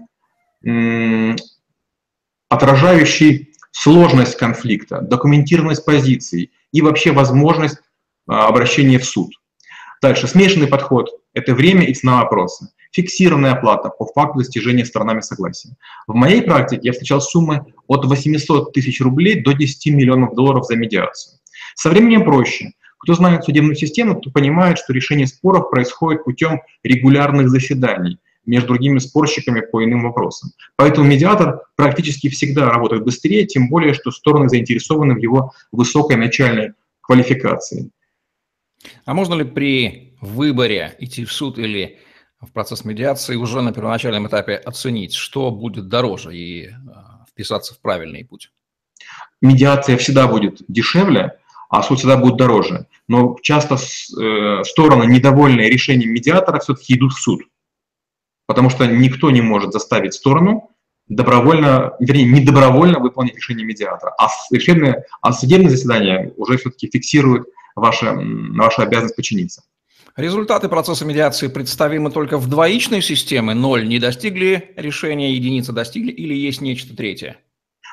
отражающий 2.49 3.55
сложность 3.73 4.37
конфликта, 4.37 5.01
документированность 5.01 5.85
позиций 5.85 6.53
и 6.73 6.81
вообще 6.81 7.13
возможность 7.13 7.79
а, 8.27 8.47
обращения 8.47 8.99
в 8.99 9.05
суд. 9.05 9.33
Дальше, 10.01 10.29
смешанный 10.29 10.69
подход– 10.69 11.11
это 11.35 11.55
время 11.55 11.85
и 11.85 11.95
цена 11.95 12.23
вопроса. 12.23 12.71
Фиксированная 12.93 13.53
оплата 13.53 13.89
по 13.89 14.07
факту 14.07 14.39
достижения 14.39 14.85
сторонами 14.85 15.21
согласия. 15.21 15.77
В 16.07 16.15
моей 16.15 16.43
практике 16.43 16.83
я 16.85 16.93
встречал 16.93 17.21
суммы 17.21 17.67
от 17.89 18.05
800 18.05 18.73
тысяч 18.73 19.01
рублей 19.01 19.43
до 19.43 19.53
10 19.53 19.87
миллионов 19.93 20.35
долларов 20.35 20.65
за 20.67 20.77
медиацию. 20.77 21.39
Со 21.75 21.91
временем 21.91 22.25
проще. 22.25 22.73
Кто 22.99 23.15
знает 23.15 23.45
судебную 23.45 23.75
систему, 23.75 24.21
то 24.21 24.31
понимает, 24.31 24.79
что 24.79 24.93
решение 24.93 25.27
споров 25.27 25.71
происходит 25.71 26.25
путем 26.25 26.63
регулярных 26.83 27.51
заседаний, 27.51 28.19
между 28.47 28.69
другими 28.69 28.99
спорщиками 28.99 29.61
по 29.61 29.85
иным 29.85 30.03
вопросам. 30.03 30.51
Поэтому 30.77 31.07
медиатор 31.07 31.63
практически 31.77 32.29
всегда 32.29 32.71
работает 32.71 33.05
быстрее, 33.05 33.47
тем 33.47 33.69
более, 33.69 33.95
что 33.95 34.11
стороны 34.11 34.49
заинтересованы 34.49 35.15
в 35.15 35.19
его 35.19 35.53
высокой 35.73 36.17
начальной 36.17 36.73
квалификации. 37.01 37.91
А 39.05 39.15
можно 39.15 39.35
ли 39.35 39.45
при 39.45 40.17
выборе 40.21 40.95
идти 40.99 41.25
в 41.25 41.33
суд 41.33 41.59
или 41.59 41.99
в 42.41 42.53
процесс 42.53 42.85
медиации 42.85 43.37
уже 43.37 43.63
на 43.63 43.73
первоначальном 43.73 44.29
этапе 44.29 44.55
оценить, 44.55 45.15
что 45.15 45.51
будет 45.51 45.89
дороже 45.89 46.37
и 46.37 46.69
а, 46.69 47.25
вписаться 47.31 47.75
в 47.75 47.81
правильный 47.81 48.25
путь? 48.25 48.51
Медиация 49.41 49.97
всегда 49.97 50.27
будет 50.27 50.63
дешевле, 50.69 51.39
а 51.71 51.83
суд 51.83 51.99
всегда 51.99 52.17
будет 52.17 52.37
дороже. 52.37 52.87
Но 53.09 53.37
часто 53.43 53.75
э, 53.75 54.65
стороны, 54.65 55.05
недовольные 55.05 55.69
решением 55.69 56.13
медиатора, 56.13 56.61
все-таки 56.61 56.95
идут 56.95 57.13
в 57.13 57.21
суд 57.21 57.43
потому 58.47 58.71
что 58.71 58.87
никто 58.87 59.31
не 59.31 59.41
может 59.41 59.73
заставить 59.73 60.15
сторону 60.15 60.71
добровольно, 61.09 61.93
вернее, 62.01 62.25
не 62.25 62.41
добровольно 62.41 62.99
выполнить 62.99 63.37
решение 63.37 63.67
медиатора, 63.67 64.15
а 64.19 64.29
судебное, 64.29 65.05
а 65.21 65.33
судебное 65.33 65.71
заседание 65.71 66.33
уже 66.37 66.57
все-таки 66.57 66.89
фиксирует 66.91 67.45
ваше, 67.77 68.13
вашу 68.13 68.83
обязанность 68.83 69.17
подчиниться. 69.17 69.63
Результаты 70.17 70.69
процесса 70.69 71.05
медиации 71.05 71.49
представимы 71.49 72.11
только 72.11 72.39
в 72.39 72.49
двоичной 72.49 73.03
системе. 73.03 73.53
Ноль 73.53 73.89
не 73.89 73.99
достигли 73.99 74.73
решения, 74.77 75.35
единицы 75.35 75.73
достигли 75.73 76.13
или 76.13 76.35
есть 76.35 76.61
нечто 76.61 76.97
третье? 76.97 77.37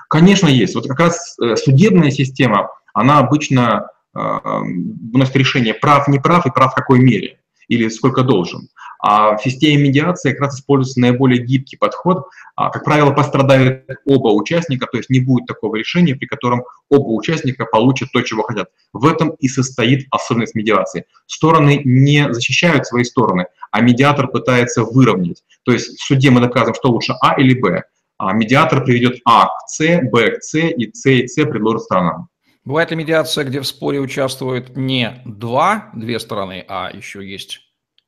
Конечно, 0.08 0.48
есть. 0.48 0.76
Вот 0.76 0.88
как 0.88 1.00
раз 1.00 1.36
э, 1.42 1.56
судебная 1.56 2.12
система, 2.12 2.70
она 2.94 3.18
обычно 3.18 3.88
э, 4.14 4.20
выносит 4.20 5.36
решение 5.36 5.74
прав, 5.74 6.08
не 6.08 6.20
прав 6.20 6.46
и 6.46 6.52
прав 6.52 6.74
в 6.74 6.76
какой 6.76 7.00
мере 7.00 7.41
или 7.72 7.88
сколько 7.88 8.24
должен. 8.24 8.68
А 9.00 9.38
в 9.38 9.42
системе 9.42 9.82
медиации 9.82 10.32
как 10.32 10.42
раз 10.42 10.60
используется 10.60 11.00
наиболее 11.00 11.42
гибкий 11.42 11.78
подход. 11.78 12.28
А, 12.56 12.70
как 12.70 12.84
правило, 12.84 13.12
пострадают 13.12 13.86
оба 14.06 14.28
участника, 14.28 14.88
то 14.92 14.98
есть 14.98 15.10
не 15.10 15.22
будет 15.22 15.48
такого 15.48 15.78
решения, 15.78 16.14
при 16.14 16.26
котором 16.26 16.66
оба 16.90 17.08
участника 17.08 17.66
получат 17.66 18.12
то, 18.12 18.22
чего 18.22 18.44
хотят. 18.44 18.70
В 18.92 19.08
этом 19.08 19.30
и 19.40 19.48
состоит 19.48 20.06
особенность 20.12 20.54
медиации. 20.54 21.06
Стороны 21.28 21.82
не 21.86 22.32
защищают 22.34 22.86
свои 22.86 23.06
стороны, 23.06 23.48
а 23.72 23.80
медиатор 23.80 24.28
пытается 24.28 24.84
выровнять. 24.84 25.42
То 25.64 25.72
есть 25.72 25.98
в 25.98 26.04
суде 26.04 26.30
мы 26.30 26.42
доказываем, 26.42 26.76
что 26.76 26.92
лучше 26.92 27.14
А 27.22 27.40
или 27.40 27.58
Б. 27.58 27.84
А 28.18 28.34
медиатор 28.34 28.84
приведет 28.84 29.20
А 29.26 29.46
к 29.46 29.68
С, 29.68 29.80
Б 30.12 30.32
к 30.32 30.44
С 30.44 30.56
и 30.60 30.92
С 30.94 31.10
и 31.10 31.26
С 31.26 31.36
предложит 31.46 31.84
сторонам. 31.84 32.28
Бывает 32.64 32.92
ли 32.92 32.98
медиация, 32.98 33.44
где 33.44 33.60
в 33.60 33.66
споре 33.66 34.00
участвуют 34.00 34.78
не 34.78 35.22
два, 35.26 35.90
две 35.96 36.20
стороны, 36.20 36.64
а 36.68 36.92
еще 36.94 37.28
есть 37.28 37.62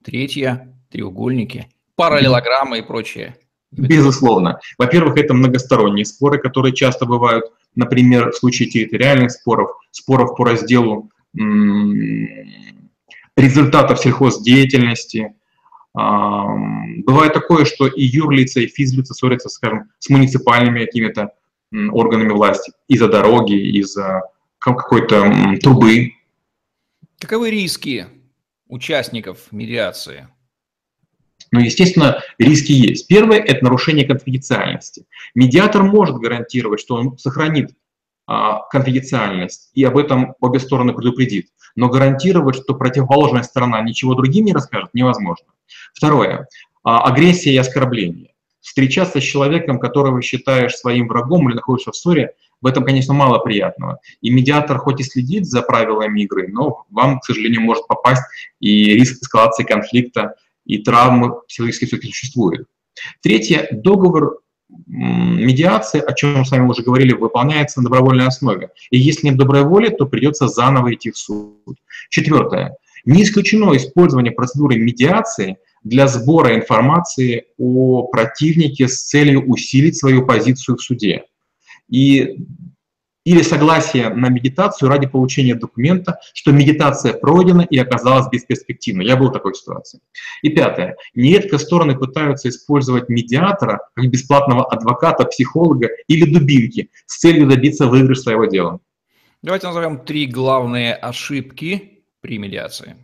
третья, 0.04 0.78
треугольники, 0.92 1.70
параллелограммы 1.96 2.78
и 2.80 2.82
прочее? 2.84 3.36
Безусловно. 3.72 4.60
Во-первых, 4.78 5.18
это 5.18 5.34
многосторонние 5.34 6.06
споры, 6.06 6.38
которые 6.38 6.74
часто 6.74 7.08
бывают, 7.08 7.46
например, 7.74 8.32
в 8.32 8.36
случае 8.36 8.70
территориальных 8.70 9.32
споров, 9.32 9.72
споров 9.90 10.36
по 10.38 10.46
разделу 10.46 11.10
результатов 13.36 14.00
сельхоздеятельности. 14.00 15.34
Бывает 15.96 17.34
такое, 17.34 17.66
что 17.66 17.88
и 17.88 18.04
юрлица, 18.04 18.60
и 18.60 18.68
физлица 18.68 19.16
ссорятся, 19.16 19.50
скажем, 19.50 19.90
с 19.98 20.10
муниципальными 20.10 20.86
какими-то 20.86 21.32
органами 21.92 22.30
власти 22.30 22.72
из-за 22.88 23.08
дороги, 23.08 23.56
из-за 23.80 24.22
какой-то 24.64 25.58
трубы. 25.62 26.14
Каковы 27.20 27.52
риски 27.52 28.08
участников 28.68 29.52
медиации? 29.52 30.28
Ну, 31.52 31.60
естественно, 31.60 32.20
риски 32.40 32.72
есть. 32.72 33.08
Первое– 33.08 33.38
это 33.40 33.64
нарушение 33.64 34.06
конфиденциальности. 34.06 35.06
Медиатор 35.36 35.84
может 35.84 36.16
гарантировать, 36.16 36.80
что 36.80 36.96
он 36.96 37.18
сохранит 37.18 37.76
а, 38.26 38.62
конфиденциальность, 38.70 39.70
и 39.74 39.84
об 39.84 39.98
этом 39.98 40.36
обе 40.40 40.60
стороны 40.60 40.94
предупредит. 40.94 41.50
Но 41.76 41.90
гарантировать, 41.90 42.56
что 42.56 42.74
противоположная 42.74 43.44
сторона 43.44 43.82
ничего 43.82 44.16
другим 44.16 44.46
не 44.46 44.54
расскажет, 44.54 44.90
невозможно. 44.94 45.46
Второе. 45.94 46.48
А, 46.84 47.04
агрессия 47.04 47.54
и 47.54 47.58
оскорбление. 47.58 48.34
Встречаться 48.62 49.20
с 49.20 49.24
человеком, 49.24 49.78
которого 49.78 50.22
считаешь 50.22 50.76
своим 50.76 51.08
врагом 51.08 51.50
или 51.50 51.56
находишься 51.56 51.92
в 51.92 51.96
ссоре, 51.96 52.34
в 52.64 52.66
этом, 52.66 52.86
конечно, 52.86 53.14
мало 53.14 53.40
приятного. 53.40 54.00
И 54.22 54.32
медиатор 54.32 54.78
хоть 54.78 55.02
и 55.02 55.04
следит 55.04 55.46
за 55.46 55.62
правилами 55.62 56.22
игры, 56.22 56.48
но 56.48 56.86
вам, 56.90 57.20
к 57.20 57.26
сожалению, 57.26 57.62
может 57.62 57.86
попасть 57.88 58.24
и 58.62 58.94
риск 58.94 59.22
эскалации 59.22 59.64
конфликта 59.64 60.36
и 60.66 60.78
травмы 60.78 61.42
психологически 61.48 61.86
все-таки 61.86 62.08
существует. 62.08 62.66
Третье. 63.22 63.68
Договор 63.72 64.40
медиации, 64.88 66.00
о 66.00 66.14
чем 66.14 66.40
мы 66.40 66.46
с 66.46 66.52
вами 66.52 66.68
уже 66.68 66.84
говорили, 66.84 67.14
выполняется 67.14 67.80
на 67.80 67.90
добровольной 67.90 68.28
основе. 68.28 68.70
И 68.92 68.98
если 68.98 69.28
нет 69.28 69.38
доброй 69.38 69.64
воли, 69.64 69.90
то 69.90 70.06
придется 70.06 70.48
заново 70.48 70.94
идти 70.94 71.12
в 71.12 71.18
суд. 71.18 71.78
Четвертое. 72.10 72.78
Не 73.04 73.24
исключено 73.24 73.76
использование 73.76 74.32
процедуры 74.32 74.78
медиации 74.78 75.58
для 75.84 76.08
сбора 76.08 76.56
информации 76.56 77.48
о 77.58 78.04
противнике 78.08 78.88
с 78.88 79.04
целью 79.04 79.44
усилить 79.46 79.98
свою 79.98 80.26
позицию 80.26 80.78
в 80.78 80.82
суде. 80.82 81.26
И 81.94 82.38
или 83.26 83.42
согласие 83.42 84.10
на 84.10 84.28
медитацию 84.28 84.90
ради 84.90 85.08
получения 85.08 85.56
документа, 85.56 86.20
что 86.34 86.52
медитация 86.52 87.14
пройдена 87.14 87.62
и 87.62 87.78
оказалась 87.78 88.28
бесперспективной. 88.28 89.06
Я 89.06 89.16
был 89.16 89.30
в 89.30 89.32
такой 89.32 89.56
ситуации. 89.56 90.02
И 90.42 90.50
пятое. 90.50 90.98
Нередко 91.16 91.58
стороны 91.58 91.98
пытаются 91.98 92.50
использовать 92.50 93.08
медиатора 93.08 93.88
как 93.94 94.10
бесплатного 94.10 94.66
адвоката, 94.66 95.24
психолога 95.24 95.88
или 96.08 96.30
дубинки 96.30 96.90
с 97.06 97.20
целью 97.20 97.48
добиться 97.48 97.88
выигрыша 97.88 98.24
своего 98.24 98.46
дела. 98.46 98.82
Давайте 99.42 99.68
назовем 99.68 100.00
три 100.00 100.26
главные 100.26 100.94
ошибки 100.94 102.04
при 102.20 102.38
медиации. 102.38 102.96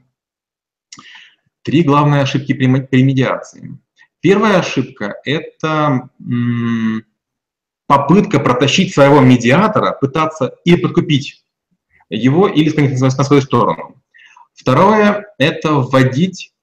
Три 1.61 1.83
главные 1.83 2.23
ошибки 2.23 2.53
при, 2.53 2.81
при 2.81 3.03
медиации. 3.03 3.77
Первая 4.21 4.59
ошибка– 4.59 5.15
это 5.23 6.09
попытка 7.89 8.39
протащить 8.39 8.93
своего 8.93 9.19
медиатора, 9.19 9.97
пытаться 9.99 10.53
или 10.63 10.75
подкупить 10.75 11.43
его, 12.11 12.47
или 12.47 12.69
склонить 12.69 13.01
на 13.01 13.09
свою 13.09 13.41
сторону. 13.41 13.95
Второе– 14.53 15.25
это 15.39 15.73
вводить 15.73 16.53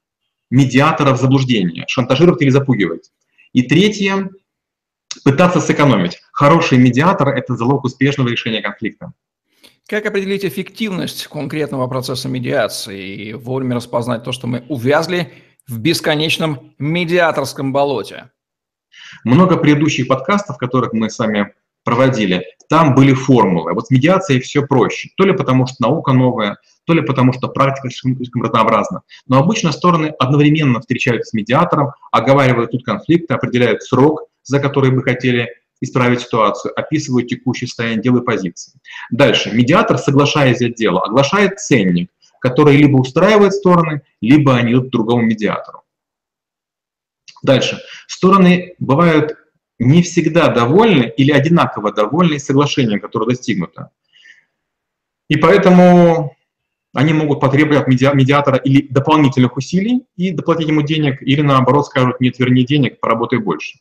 медиатора 0.51 1.15
в 1.15 1.21
заблуждение, 1.21 1.85
шантажировать 1.89 2.43
или 2.43 2.51
запугивать. 2.51 3.11
И 3.53 3.63
третье– 3.63 4.31
пытаться 5.25 5.61
сэкономить. 5.61 6.21
Хороший 6.31 6.79
медиатор– 6.79 7.29
это 7.37 7.57
залог 7.57 7.83
успешного 7.83 8.29
решения 8.29 8.63
конфликта. 8.63 9.13
Как 9.89 10.07
определить 10.07 10.45
эффективность 10.45 11.27
конкретного 11.27 11.89
процесса 11.89 12.29
медиации 12.29 13.31
и 13.31 13.33
вовремя 13.33 13.75
распознать 13.75 14.23
то, 14.23 14.31
что 14.31 14.47
мы 14.47 14.65
увязли 14.69 15.33
в 15.67 15.81
бесконечном 15.81 16.73
медиаторском 16.79 17.73
болоте? 17.73 18.31
Много 19.25 19.57
предыдущих 19.57 20.09
подкастов, 20.09 20.59
которых 20.59 20.93
мы 20.93 21.11
с 21.11 21.19
вами 21.19 21.55
проводили, 21.85 22.45
там 22.69 22.95
были 22.95 23.15
формулы. 23.15 23.73
Вот 23.73 23.87
с 23.87 23.91
медиацией 23.91 24.41
все 24.41 24.67
проще. 24.67 25.11
То 25.17 25.25
ли 25.25 25.33
потому, 25.33 25.67
что 25.67 25.77
наука 25.81 26.13
новая, 26.13 26.59
то 26.85 26.93
ли 26.93 27.01
потому, 27.01 27.33
что 27.33 27.49
практика 27.49 27.91
слишком 27.91 28.43
разнообразна. 28.43 29.03
Но 29.27 29.39
обычно 29.39 29.73
стороны 29.73 30.13
одновременно 30.19 30.81
встречаются 30.81 31.31
с 31.31 31.33
медиатором, 31.33 31.93
оговаривают 32.11 32.73
тут 32.73 32.85
конфликты, 32.85 33.35
определяют 33.35 33.83
срок, 33.83 34.23
за 34.43 34.59
который 34.59 34.91
бы 34.91 35.03
хотели 35.03 35.49
исправить 35.81 36.23
ситуацию, 36.23 36.73
описывают 36.79 37.29
текущее 37.29 37.69
состояние 37.69 38.03
дела 38.03 38.19
и 38.19 38.25
позиции. 38.25 38.73
Дальше. 39.11 39.53
Медиатор, 39.53 39.99
соглашаясь 39.99 40.57
взять 40.57 40.75
дело, 40.75 41.03
оглашает 41.03 41.59
ценник, 41.61 42.11
который 42.41 42.77
либо 42.77 42.97
устраивает 42.97 43.53
стороны, 43.53 44.03
либо 44.21 44.57
они 44.57 44.73
идут 44.73 44.89
к 44.89 44.93
другому 44.93 45.23
медиатору. 45.23 45.83
Дальше. 47.47 47.81
Стороны 48.09 48.75
бывают 48.81 49.37
не 49.79 50.03
всегда 50.03 50.49
довольны 50.49 51.13
или 51.17 51.31
одинаково 51.31 51.93
довольны 51.93 52.41
соглашением, 52.41 52.99
которое 53.01 53.27
достигнуто. 53.27 53.93
И 55.29 55.37
поэтому 55.37 56.37
они 56.93 57.13
могут 57.13 57.41
потребовать 57.41 57.83
от 57.83 58.15
медиатора 58.15 58.57
или 58.57 58.89
дополнительных 58.89 59.57
усилий 59.57 60.07
и 60.17 60.33
доплатить 60.33 60.69
ему 60.69 60.83
денег, 60.83 61.23
или 61.23 61.41
наоборот 61.41 61.87
скажут, 61.87 62.21
нет, 62.21 62.37
верни 62.41 62.65
денег, 62.65 62.99
поработай 62.99 63.39
больше. 63.39 63.79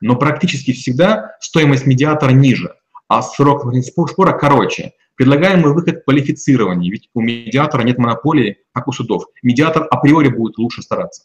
Но 0.00 0.14
практически 0.14 0.72
всегда 0.72 1.32
стоимость 1.40 1.86
медиатора 1.86 2.30
ниже, 2.30 2.76
а 3.08 3.22
срок 3.22 3.64
спора 4.08 4.38
короче. 4.38 4.92
Предлагаемый 5.16 5.72
выход 5.72 6.04
квалифицированнее, 6.04 6.92
ведь 6.92 7.08
у 7.14 7.22
медиатора 7.22 7.82
нет 7.82 7.98
монополии, 7.98 8.58
как 8.72 8.86
у 8.86 8.92
судов. 8.92 9.24
Медиатор 9.42 9.88
априори 9.90 10.28
будет 10.28 10.58
лучше 10.58 10.82
стараться. 10.82 11.24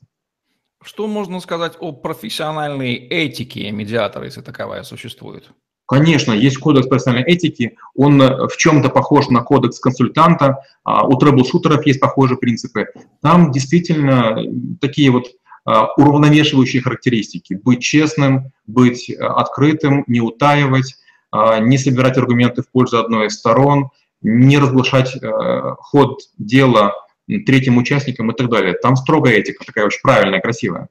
Что 0.83 1.07
можно 1.07 1.39
сказать 1.39 1.73
о 1.79 1.91
профессиональной 1.91 2.95
этике 2.95 3.71
медиатора, 3.71 4.25
если 4.25 4.41
таковая 4.41 4.83
существует? 4.83 5.51
Конечно, 5.85 6.31
есть 6.31 6.57
кодекс 6.57 6.87
профессиональной 6.87 7.29
этики, 7.29 7.77
он 7.95 8.21
э, 8.21 8.47
в 8.47 8.55
чем-то 8.55 8.89
похож 8.89 9.27
на 9.27 9.41
кодекс 9.41 9.79
консультанта, 9.79 10.63
а 10.83 11.05
у 11.05 11.17
трэблшутеров 11.17 11.85
есть 11.85 11.99
похожие 11.99 12.37
принципы. 12.37 12.87
Там 13.21 13.51
действительно 13.51 14.37
такие 14.79 15.11
вот 15.11 15.27
а, 15.63 15.93
уравновешивающие 15.93 16.81
характеристики. 16.81 17.53
Быть 17.53 17.81
честным, 17.81 18.51
быть 18.65 19.09
э, 19.09 19.15
открытым, 19.15 20.03
не 20.07 20.19
утаивать, 20.19 20.95
а, 21.31 21.59
не 21.59 21.77
собирать 21.77 22.17
аргументы 22.17 22.63
в 22.63 22.71
пользу 22.71 22.97
одной 22.97 23.27
из 23.27 23.37
сторон, 23.37 23.89
не 24.21 24.57
разглашать 24.57 25.15
э, 25.15 25.75
ход 25.77 26.21
дела 26.37 26.93
третьим 27.39 27.77
участникам 27.77 28.31
и 28.31 28.35
так 28.35 28.49
далее. 28.49 28.73
Там 28.73 28.95
строгая 28.95 29.35
этика, 29.35 29.65
такая 29.65 29.85
очень 29.85 30.01
правильная, 30.01 30.41
красивая. 30.41 30.89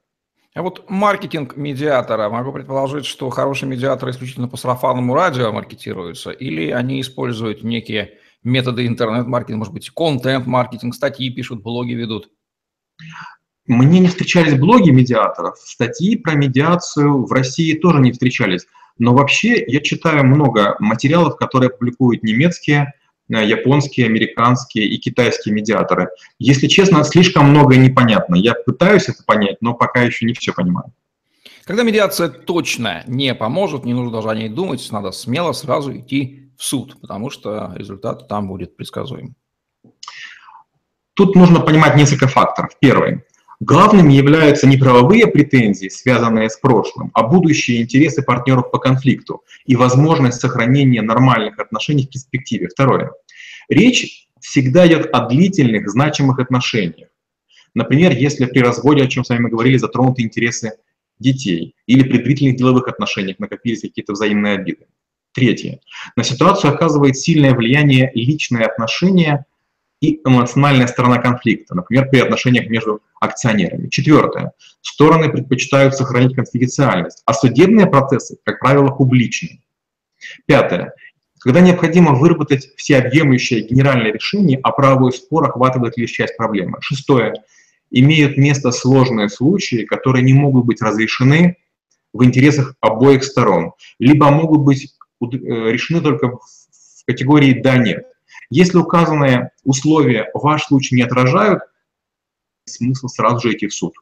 А 0.54 0.62
вот 0.62 0.90
маркетинг 0.90 1.56
медиатора, 1.56 2.28
могу 2.28 2.52
предположить, 2.52 3.06
что 3.06 3.30
хорошие 3.30 3.68
медиаторы 3.68 4.10
исключительно 4.10 4.48
по 4.48 4.56
сарафанному 4.56 5.14
радио 5.14 5.52
маркетируются, 5.52 6.30
или 6.30 6.70
они 6.70 7.00
используют 7.00 7.62
некие 7.62 8.18
методы 8.42 8.86
интернет-маркетинга, 8.86 9.58
может 9.58 9.72
быть, 9.72 9.90
контент-маркетинг, 9.90 10.94
статьи 10.94 11.30
пишут, 11.30 11.62
блоги 11.62 11.92
ведут? 11.92 12.30
Мне 13.66 14.00
не 14.00 14.08
встречались 14.08 14.58
блоги 14.58 14.90
медиаторов, 14.90 15.56
статьи 15.58 16.16
про 16.16 16.34
медиацию 16.34 17.24
в 17.24 17.32
России 17.32 17.74
тоже 17.74 18.00
не 18.00 18.10
встречались. 18.10 18.66
Но 18.98 19.14
вообще 19.14 19.64
я 19.66 19.80
читаю 19.80 20.24
много 20.24 20.74
материалов, 20.80 21.36
которые 21.36 21.70
публикуют 21.70 22.24
немецкие 22.24 22.92
японские, 23.38 24.06
американские 24.06 24.86
и 24.86 24.98
китайские 24.98 25.54
медиаторы. 25.54 26.08
Если 26.38 26.66
честно, 26.66 27.04
слишком 27.04 27.50
многое 27.50 27.78
непонятно. 27.78 28.34
Я 28.34 28.54
пытаюсь 28.54 29.08
это 29.08 29.22
понять, 29.24 29.58
но 29.60 29.74
пока 29.74 30.02
еще 30.02 30.26
не 30.26 30.34
все 30.34 30.52
понимаю. 30.52 30.92
Когда 31.64 31.84
медиация 31.84 32.28
точно 32.28 33.04
не 33.06 33.34
поможет, 33.34 33.84
не 33.84 33.94
нужно 33.94 34.10
даже 34.10 34.28
о 34.28 34.34
ней 34.34 34.48
думать, 34.48 34.86
надо 34.90 35.12
смело 35.12 35.52
сразу 35.52 35.96
идти 35.96 36.50
в 36.58 36.64
суд, 36.64 37.00
потому 37.00 37.30
что 37.30 37.72
результат 37.76 38.26
там 38.26 38.48
будет 38.48 38.76
предсказуем. 38.76 39.36
Тут 41.14 41.34
нужно 41.36 41.60
понимать 41.60 41.96
несколько 41.96 42.26
факторов. 42.26 42.72
Первый. 42.80 43.22
Главными 43.60 44.14
являются 44.14 44.66
не 44.66 44.78
правовые 44.78 45.26
претензии, 45.26 45.88
связанные 45.88 46.48
с 46.48 46.56
прошлым, 46.56 47.10
а 47.12 47.24
будущие 47.24 47.82
интересы 47.82 48.22
партнеров 48.22 48.70
по 48.70 48.78
конфликту 48.78 49.42
и 49.66 49.76
возможность 49.76 50.40
сохранения 50.40 51.02
нормальных 51.02 51.58
отношений 51.58 52.04
в 52.04 52.08
перспективе. 52.08 52.68
Второе. 52.68 53.10
Речь 53.68 54.28
всегда 54.40 54.86
идет 54.86 55.10
о 55.12 55.26
длительных, 55.28 55.90
значимых 55.90 56.38
отношениях. 56.38 57.10
Например, 57.74 58.12
если 58.12 58.46
при 58.46 58.60
разводе, 58.60 59.02
о 59.02 59.08
чем 59.08 59.24
с 59.24 59.28
вами 59.28 59.42
мы 59.42 59.50
говорили, 59.50 59.76
затронуты 59.76 60.22
интересы 60.22 60.72
детей, 61.18 61.74
или 61.86 62.02
при 62.02 62.16
длительных 62.16 62.56
деловых 62.56 62.88
отношениях 62.88 63.38
накопились 63.38 63.82
какие-то 63.82 64.14
взаимные 64.14 64.54
обиды. 64.54 64.86
Третье. 65.32 65.80
На 66.16 66.24
ситуацию 66.24 66.72
оказывает 66.72 67.16
сильное 67.16 67.54
влияние 67.54 68.10
личные 68.14 68.64
отношения 68.64 69.44
и 70.00 70.20
эмоциональная 70.24 70.86
сторона 70.86 71.18
конфликта, 71.18 71.74
например, 71.74 72.08
при 72.08 72.20
отношениях 72.20 72.68
между 72.68 73.02
акционерами. 73.20 73.88
Четвертое. 73.88 74.52
Стороны 74.80 75.28
предпочитают 75.30 75.94
сохранить 75.94 76.34
конфиденциальность, 76.34 77.22
а 77.26 77.34
судебные 77.34 77.86
процессы, 77.86 78.38
как 78.44 78.60
правило, 78.60 78.88
публичны. 78.88 79.60
Пятое. 80.46 80.94
Когда 81.38 81.60
необходимо 81.60 82.14
выработать 82.14 82.70
всеобъемлющее 82.76 83.62
генеральное 83.62 84.12
решение, 84.12 84.58
а 84.62 84.72
правовой 84.72 85.12
спор 85.12 85.44
охватывает 85.44 85.96
лишь 85.96 86.10
часть 86.10 86.36
проблемы. 86.36 86.78
Шестое. 86.80 87.34
Имеют 87.90 88.36
место 88.36 88.70
сложные 88.72 89.28
случаи, 89.28 89.84
которые 89.84 90.22
не 90.22 90.34
могут 90.34 90.64
быть 90.64 90.82
разрешены 90.82 91.56
в 92.12 92.24
интересах 92.24 92.74
обоих 92.80 93.24
сторон, 93.24 93.72
либо 93.98 94.30
могут 94.30 94.62
быть 94.62 94.94
э, 95.20 95.26
решены 95.26 96.00
только 96.00 96.28
в 96.28 97.06
категории 97.06 97.52
«да-нет». 97.52 98.09
Если 98.48 98.78
указанные 98.78 99.50
условия 99.64 100.30
ваш 100.34 100.64
случай 100.64 100.94
не 100.94 101.02
отражают, 101.02 101.62
смысл 102.64 103.08
сразу 103.08 103.48
же 103.48 103.54
идти 103.54 103.66
в 103.68 103.74
суд. 103.74 103.94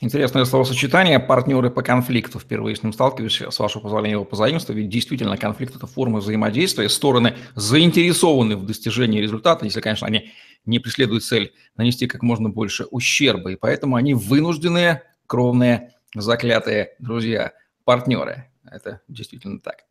Интересное 0.00 0.44
словосочетание 0.44 1.20
«партнеры 1.20 1.70
по 1.70 1.82
конфликту». 1.82 2.38
Впервые 2.38 2.76
с 2.76 2.82
ним 2.82 2.92
сталкиваюсь, 2.92 3.40
с 3.40 3.58
вашего 3.58 3.82
позволения 3.82 4.12
его 4.12 4.24
позаимствовать. 4.24 4.80
Ведь 4.80 4.90
действительно 4.90 5.36
конфликт– 5.36 5.76
это 5.76 5.86
форма 5.86 6.18
взаимодействия. 6.18 6.88
Стороны 6.88 7.36
заинтересованы 7.54 8.56
в 8.56 8.66
достижении 8.66 9.20
результата, 9.20 9.64
если, 9.64 9.80
конечно, 9.80 10.06
они 10.06 10.32
не 10.64 10.78
преследуют 10.78 11.24
цель 11.24 11.52
нанести 11.76 12.06
как 12.06 12.22
можно 12.22 12.48
больше 12.48 12.84
ущерба. 12.84 13.52
И 13.52 13.56
поэтому 13.56 13.96
они 13.96 14.14
вынуждены, 14.14 15.02
кровные, 15.26 15.94
заклятые 16.14 16.94
друзья, 16.98 17.52
партнеры. 17.84 18.50
Это 18.70 19.00
действительно 19.08 19.60
так. 19.60 19.84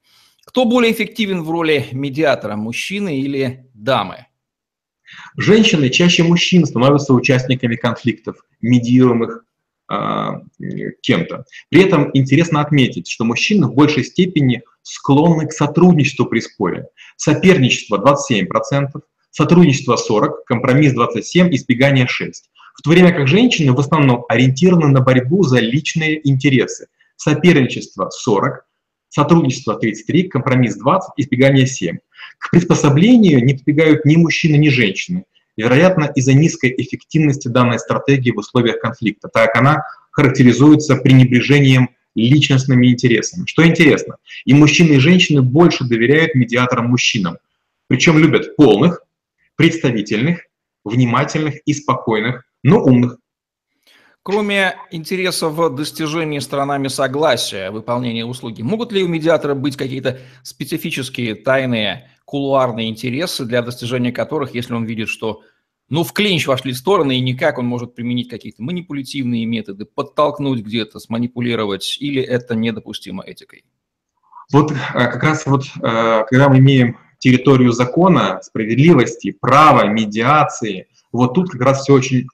Кто 0.45 0.65
более 0.65 0.93
эффективен 0.93 1.43
в 1.43 1.49
роли 1.49 1.87
медиатора, 1.91 2.55
мужчины 2.55 3.19
или 3.19 3.67
дамы? 3.73 4.27
Женщины 5.37 5.89
чаще 5.89 6.23
мужчин 6.23 6.65
становятся 6.65 7.13
участниками 7.13 7.75
конфликтов, 7.75 8.37
медиируемых 8.61 9.45
а, 9.87 10.41
кем-то. 11.01 11.45
При 11.69 11.83
этом 11.83 12.09
интересно 12.13 12.61
отметить, 12.61 13.07
что 13.07 13.23
мужчины 13.23 13.67
в 13.67 13.73
большей 13.73 14.03
степени 14.03 14.63
склонны 14.81 15.47
к 15.47 15.51
сотрудничеству 15.51 16.25
при 16.25 16.39
споре. 16.39 16.87
Соперничество 17.17 17.97
27%, 17.97 19.01
сотрудничество 19.31 19.97
40%, 19.97 20.29
компромисс 20.45 20.93
27%, 20.95 21.49
избегание 21.51 22.05
6%. 22.05 22.31
В 22.77 22.81
то 22.81 22.89
время 22.89 23.13
как 23.13 23.27
женщины 23.27 23.71
в 23.71 23.79
основном 23.79 24.25
ориентированы 24.27 24.87
на 24.89 25.01
борьбу 25.01 25.43
за 25.43 25.59
личные 25.59 26.27
интересы. 26.27 26.87
Соперничество 27.15 28.09
40%, 28.27 28.57
сотрудничество 29.15 29.79
33%, 29.81 30.27
компромисс 30.27 30.77
20%, 30.77 30.99
избегание 31.17 31.65
7%. 31.65 31.97
К 32.37 32.51
приспособлению 32.51 33.43
не 33.43 33.53
прибегают 33.53 34.05
ни 34.05 34.17
мужчины, 34.17 34.57
ни 34.57 34.69
женщины 34.69 35.25
вероятно, 35.57 36.11
из-за 36.15 36.33
низкой 36.33 36.73
эффективности 36.77 37.47
данной 37.47 37.79
стратегии 37.79 38.31
в 38.31 38.37
условиях 38.37 38.79
конфликта, 38.79 39.29
так 39.29 39.53
как 39.53 39.61
она 39.61 39.83
характеризуется 40.11 40.95
пренебрежением 40.95 41.89
личностными 42.15 42.87
интересами. 42.87 43.45
Что 43.45 43.65
интересно, 43.65 44.17
и 44.45 44.53
мужчины, 44.53 44.93
и 44.93 44.99
женщины 44.99 45.41
больше 45.41 45.83
доверяют 45.85 46.35
медиаторам 46.35 46.87
мужчинам, 46.87 47.37
причем 47.87 48.17
любят 48.17 48.55
полных, 48.55 49.01
представительных, 49.55 50.41
внимательных 50.83 51.55
и 51.65 51.73
спокойных, 51.73 52.45
но 52.63 52.81
умных. 52.81 53.17
Кроме 54.25 54.77
интереса 54.89 55.49
в 55.49 55.69
достижении 55.69 56.39
сторонами 56.39 56.87
согласия 56.87 57.69
выполнения 57.69 58.25
услуги, 58.25 58.63
могут 58.63 58.91
ли 58.91 59.03
у 59.03 59.07
медиатора 59.07 59.53
быть 59.53 59.77
какие-то 59.77 60.17
специфические 60.41 61.35
тайные 61.35 62.09
кулуарные 62.25 62.89
интересы, 62.89 63.45
для 63.45 63.61
достижения 63.61 64.11
которых, 64.11 64.55
если 64.55 64.73
он 64.73 64.85
видит, 64.85 65.09
что 65.09 65.43
ну, 65.89 66.03
в 66.03 66.11
клинч 66.11 66.47
вошли 66.47 66.73
стороны, 66.73 67.17
и 67.17 67.21
никак 67.21 67.59
он 67.59 67.67
может 67.67 67.93
применить 67.93 68.27
какие-то 68.27 68.63
манипулятивные 68.63 69.45
методы, 69.45 69.85
подтолкнуть 69.85 70.61
где-то, 70.61 70.97
сманипулировать, 70.97 71.97
или 71.99 72.19
это 72.19 72.55
недопустимо 72.55 73.23
этикой? 73.23 73.63
Вот 74.51 74.71
э, 74.71 74.75
как 74.91 75.21
раз 75.21 75.45
вот, 75.45 75.65
э, 75.65 76.23
когда 76.27 76.49
мы 76.49 76.57
имеем 76.57 76.97
территорию 77.19 77.73
закона, 77.73 78.39
справедливости, 78.41 79.37
права, 79.39 79.85
медиации, 79.85 80.87
вот 81.11 81.35
тут 81.35 81.51
как 81.51 81.61
раз 81.61 81.83
все 81.83 81.93
очень 81.93 82.27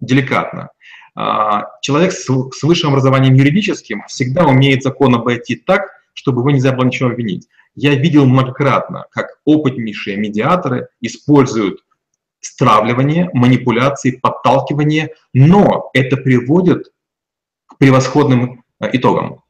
деликатно. 0.00 0.70
А, 1.14 1.66
человек 1.82 2.12
с 2.12 2.62
высшим 2.62 2.90
образованием 2.90 3.34
юридическим 3.34 4.04
всегда 4.08 4.46
умеет 4.46 4.82
закон 4.82 5.14
обойти 5.14 5.56
так, 5.56 5.88
чтобы 6.14 6.42
его 6.42 6.50
нельзя 6.50 6.72
было 6.72 6.86
ничего 6.86 7.10
обвинить. 7.10 7.48
Я 7.74 7.94
видел 7.94 8.26
многократно, 8.26 9.06
как 9.10 9.38
опытнейшие 9.44 10.16
медиаторы 10.16 10.88
используют 11.00 11.80
стравливание, 12.40 13.30
манипуляции, 13.32 14.12
подталкивание, 14.12 15.14
но 15.32 15.90
это 15.92 16.16
приводит 16.16 16.92
к 17.66 17.76
превосходным 17.78 18.64
э, 18.80 18.90
итогам. 18.92 19.42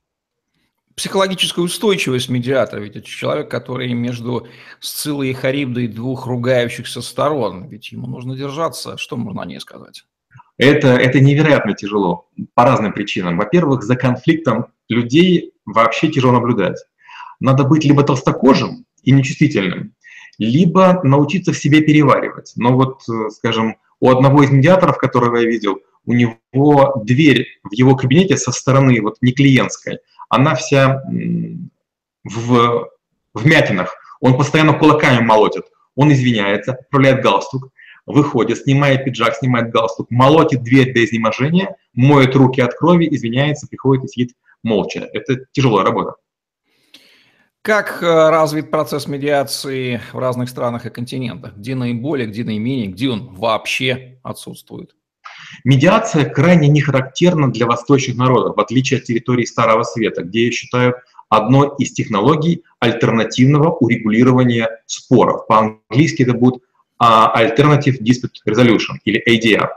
Психологическая 0.96 1.64
устойчивость 1.64 2.28
медиатора, 2.28 2.80
ведь 2.80 2.96
это 2.96 3.06
человек, 3.06 3.50
который 3.50 3.92
между 3.94 4.48
Сциллой 4.80 5.30
и 5.30 5.32
Харибдой 5.32 5.86
двух 5.86 6.26
ругающихся 6.26 7.00
сторон, 7.00 7.68
ведь 7.68 7.92
ему 7.92 8.06
нужно 8.06 8.36
держаться, 8.36 8.98
что 8.98 9.16
можно 9.16 9.42
о 9.42 9.46
ней 9.46 9.60
сказать? 9.60 10.04
Это, 10.60 10.88
это 10.88 11.20
невероятно 11.20 11.72
тяжело 11.72 12.28
по 12.52 12.64
разным 12.64 12.92
причинам. 12.92 13.38
Во-первых, 13.38 13.82
за 13.82 13.96
конфликтом 13.96 14.66
людей 14.90 15.54
вообще 15.64 16.08
тяжело 16.08 16.34
наблюдать. 16.34 16.76
Надо 17.40 17.64
быть 17.64 17.86
либо 17.86 18.02
толстокожим 18.02 18.84
и 19.02 19.10
нечувствительным, 19.10 19.94
либо 20.36 21.00
научиться 21.02 21.54
в 21.54 21.56
себе 21.56 21.80
переваривать. 21.80 22.52
Но 22.56 22.74
вот, 22.74 23.00
э, 23.08 23.30
скажем, 23.30 23.76
у 24.00 24.10
одного 24.10 24.42
из 24.42 24.50
медиаторов, 24.50 24.98
которого 24.98 25.38
я 25.38 25.46
видел, 25.46 25.78
у 26.04 26.12
него 26.12 27.02
дверь 27.06 27.46
в 27.62 27.72
его 27.72 27.96
кабинете 27.96 28.36
со 28.36 28.52
стороны, 28.52 29.00
вот 29.00 29.16
не 29.22 29.32
клиентской, 29.32 30.00
она 30.28 30.56
вся 30.56 31.02
в 32.22 32.90
вмятинах. 33.32 33.94
Он 34.20 34.36
постоянно 34.36 34.74
кулаками 34.74 35.24
молотит. 35.24 35.64
Он 35.94 36.12
извиняется, 36.12 36.72
отправляет 36.72 37.22
галстук, 37.22 37.70
выходит, 38.10 38.58
снимает 38.58 39.04
пиджак, 39.04 39.34
снимает 39.36 39.70
галстук, 39.70 40.10
молотит 40.10 40.62
дверь 40.62 40.92
до 40.92 41.04
изнеможения, 41.04 41.76
моет 41.94 42.34
руки 42.34 42.60
от 42.60 42.74
крови, 42.74 43.08
извиняется, 43.10 43.66
приходит 43.66 44.04
и 44.04 44.08
сидит 44.08 44.36
молча. 44.62 45.08
Это 45.12 45.44
тяжелая 45.52 45.84
работа. 45.84 46.14
Как 47.62 48.02
э, 48.02 48.30
развит 48.30 48.70
процесс 48.70 49.06
медиации 49.06 50.00
в 50.14 50.18
разных 50.18 50.48
странах 50.48 50.86
и 50.86 50.90
континентах? 50.90 51.56
Где 51.56 51.74
наиболее, 51.74 52.26
где 52.26 52.42
наименее, 52.42 52.86
где 52.86 53.10
он 53.10 53.34
вообще 53.34 54.18
отсутствует? 54.22 54.96
Медиация 55.64 56.24
крайне 56.24 56.68
не 56.68 56.80
характерна 56.80 57.52
для 57.52 57.66
восточных 57.66 58.16
народов, 58.16 58.56
в 58.56 58.60
отличие 58.60 58.98
от 58.98 59.04
территории 59.04 59.44
Старого 59.44 59.82
Света, 59.82 60.22
где 60.22 60.44
ее 60.44 60.52
считают 60.52 60.96
одной 61.28 61.70
из 61.78 61.92
технологий 61.92 62.64
альтернативного 62.78 63.70
урегулирования 63.76 64.82
споров. 64.86 65.46
По-английски 65.46 66.22
это 66.22 66.32
будет 66.32 66.62
Alternative 67.00 67.98
Dispute 68.00 68.40
Resolution 68.46 68.98
или 69.04 69.22
ADR. 69.28 69.68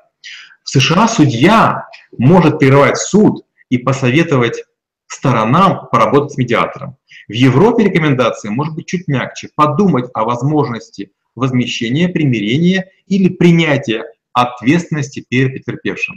В 0.64 0.70
США 0.70 1.08
судья 1.08 1.88
может 2.18 2.60
прерывать 2.60 2.98
суд 2.98 3.46
и 3.70 3.78
посоветовать 3.78 4.64
сторонам 5.08 5.88
поработать 5.92 6.34
с 6.34 6.38
медиатором. 6.38 6.98
В 7.28 7.34
Европе 7.34 7.86
рекомендация 7.86 8.52
может 8.52 8.76
быть 8.76 8.88
чуть 8.88 9.08
мягче. 9.08 9.50
Подумать 9.56 10.10
о 10.14 10.26
возможности 10.26 11.12
возмещения, 11.36 12.10
примирения 12.10 12.90
или 13.08 13.30
принятия 13.30 14.04
ответственности 14.34 15.26
перед 15.28 15.54
потерпевшим. 15.54 16.16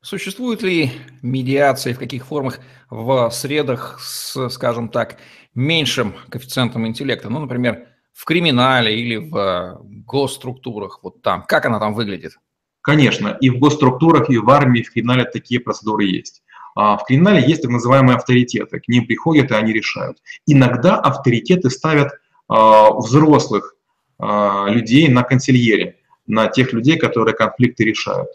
Существует 0.00 0.62
ли 0.62 0.90
медиация 1.22 1.94
в 1.94 1.98
каких 1.98 2.26
формах 2.26 2.60
в 2.90 3.30
средах 3.30 3.98
с, 4.00 4.50
скажем 4.50 4.88
так, 4.88 5.16
меньшим 5.54 6.14
коэффициентом 6.28 6.86
интеллекта? 6.86 7.30
Ну, 7.30 7.40
например, 7.40 7.86
в 8.14 8.24
криминале 8.24 8.98
или 8.98 9.16
в 9.16 9.80
госструктурах, 10.06 11.00
вот 11.02 11.20
там. 11.20 11.44
Как 11.46 11.66
она 11.66 11.78
там 11.78 11.94
выглядит? 11.94 12.38
Конечно, 12.80 13.36
и 13.40 13.50
в 13.50 13.58
госструктурах, 13.58 14.30
и 14.30 14.38
в 14.38 14.48
армии, 14.50 14.80
и 14.80 14.84
в 14.84 14.92
криминале 14.92 15.24
такие 15.24 15.60
процедуры 15.60 16.04
есть. 16.04 16.42
А 16.76 16.96
в 16.96 17.04
криминале 17.04 17.42
есть 17.46 17.62
так 17.62 17.70
называемые 17.70 18.16
авторитеты, 18.16 18.80
к 18.80 18.88
ним 18.88 19.06
приходят 19.06 19.50
и 19.50 19.54
они 19.54 19.72
решают. 19.72 20.18
Иногда 20.46 20.96
авторитеты 20.96 21.70
ставят 21.70 22.12
а, 22.48 22.92
взрослых 22.92 23.76
а, 24.18 24.66
людей 24.68 25.08
на 25.08 25.22
консильере, 25.22 25.98
на 26.26 26.48
тех 26.48 26.72
людей, 26.72 26.98
которые 26.98 27.34
конфликты 27.34 27.84
решают. 27.84 28.30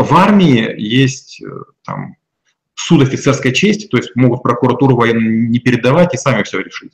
В 0.00 0.14
армии 0.14 0.74
есть 0.80 1.42
э, 1.42 1.46
там, 1.84 2.16
суд 2.74 3.02
офицерской 3.02 3.52
чести, 3.52 3.86
то 3.86 3.98
есть 3.98 4.16
могут 4.16 4.42
прокуратуру 4.42 4.96
военную 4.96 5.50
не 5.50 5.58
передавать 5.58 6.14
и 6.14 6.16
сами 6.16 6.42
все 6.42 6.60
решить. 6.60 6.92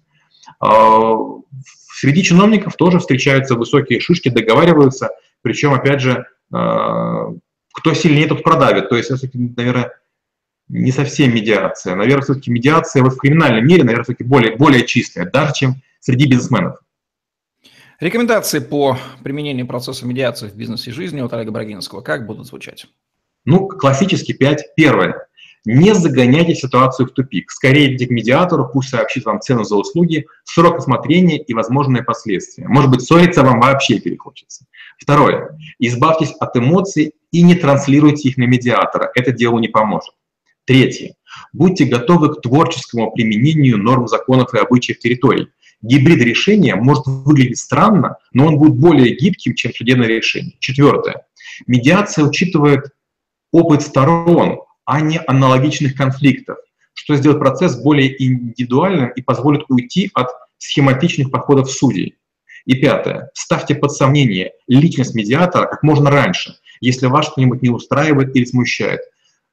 Среди 0.61 2.23
чиновников 2.23 2.77
тоже 2.77 2.99
встречаются 2.99 3.55
высокие 3.55 4.01
шишки, 4.01 4.29
договариваются, 4.29 5.11
причем, 5.42 5.73
опять 5.73 6.01
же, 6.01 6.27
кто 6.49 7.95
сильнее, 7.95 8.27
тот 8.27 8.42
продавит. 8.42 8.88
То 8.88 8.97
есть, 8.97 9.11
наверное, 9.35 9.92
не 10.69 10.92
совсем 10.92 11.35
медиация. 11.35 11.95
Наверное, 11.95 12.23
все-таки 12.23 12.51
медиация 12.51 13.03
вот 13.03 13.14
в 13.14 13.19
криминальном 13.19 13.66
мире, 13.66 13.85
наверное, 13.85 14.05
все-таки 14.05 14.25
более, 14.25 14.57
более 14.57 14.85
чистая, 14.87 15.25
даже 15.31 15.53
чем 15.55 15.75
среди 16.01 16.29
бизнесменов. 16.29 16.81
Рекомендации 18.01 18.59
по 18.59 18.99
применению 19.23 19.66
процесса 19.66 20.07
медиации 20.07 20.49
в 20.49 20.55
бизнесе 20.55 20.90
и 20.90 20.92
жизни 20.92 21.21
от 21.21 21.33
Олега 21.33 21.51
Брагинского 21.51 22.03
как 22.03 22.27
будут 22.27 22.47
звучать? 22.47 22.88
Ну, 23.45 23.69
классически 23.69 24.33
пять. 24.33 24.64
Первое. 24.77 25.26
Не 25.66 25.96
загоняйте 25.96 26.55
ситуацию 26.55 27.09
в 27.09 27.11
тупик. 27.11 27.50
Скорее 27.50 27.88
идите 27.88 28.07
к 28.07 28.11
медиатору, 28.11 28.70
пусть 28.72 28.90
сообщит 28.90 29.24
вам 29.24 29.40
цену 29.40 29.64
за 29.64 29.74
услуги, 29.74 30.26
срок 30.44 30.76
осмотрения 30.76 31.38
и 31.38 31.55
возможные 31.55 32.05
последствия. 32.05 32.68
Может 32.68 32.88
быть, 32.88 33.02
ссориться 33.02 33.42
вам 33.42 33.59
вообще 33.59 33.98
перехочется. 33.98 34.66
Второе. 34.96 35.59
Избавьтесь 35.81 36.33
от 36.38 36.57
эмоций 36.57 37.14
и 37.33 37.42
не 37.42 37.57
транслируйте 37.57 38.29
их 38.29 38.37
на 38.37 38.44
медиатора. 38.44 39.11
Это 39.16 39.33
делу 39.33 39.59
не 39.59 39.66
поможет. 39.66 40.14
Третье. 40.66 41.16
Будьте 41.52 41.85
готовы 41.85 42.33
к 42.37 42.42
творческому 42.42 43.11
применению 43.11 43.79
норм 43.79 44.07
законов 44.07 44.55
и 44.55 44.59
обычаев 44.59 45.00
территорий. 45.00 45.48
Гибрид 45.83 46.22
решения 46.22 46.76
может 46.76 47.07
выглядеть 47.07 47.59
странно, 47.59 48.18
но 48.33 48.46
он 48.46 48.59
будет 48.59 48.76
более 48.76 49.16
гибким, 49.16 49.55
чем 49.55 49.74
судебное 49.74 50.07
решение. 50.07 50.55
Четвертое. 50.61 51.26
Медиация 51.66 52.24
учитывает 52.24 52.92
опыт 53.50 53.83
сторон, 53.83 54.61
а 54.87 55.01
не 55.01 55.20
аналогичных 55.27 55.94
конфликтов, 55.94 56.57
что 56.94 57.16
сделает 57.16 57.40
процесс 57.40 57.77
более 57.77 58.22
индивидуальным 58.22 59.11
и 59.11 59.20
позволит 59.20 59.64
уйти 59.68 60.11
от 60.14 60.29
схематичных 60.59 61.31
подходов 61.31 61.70
судей. 61.70 62.16
И 62.64 62.75
пятое. 62.75 63.31
Ставьте 63.35 63.75
под 63.75 63.92
сомнение 63.92 64.53
личность 64.66 65.14
медиатора 65.14 65.66
как 65.66 65.83
можно 65.83 66.11
раньше, 66.11 66.57
если 66.81 67.07
вас 67.07 67.27
что-нибудь 67.27 67.62
не 67.62 67.68
устраивает 67.68 68.35
или 68.35 68.44
смущает. 68.44 69.01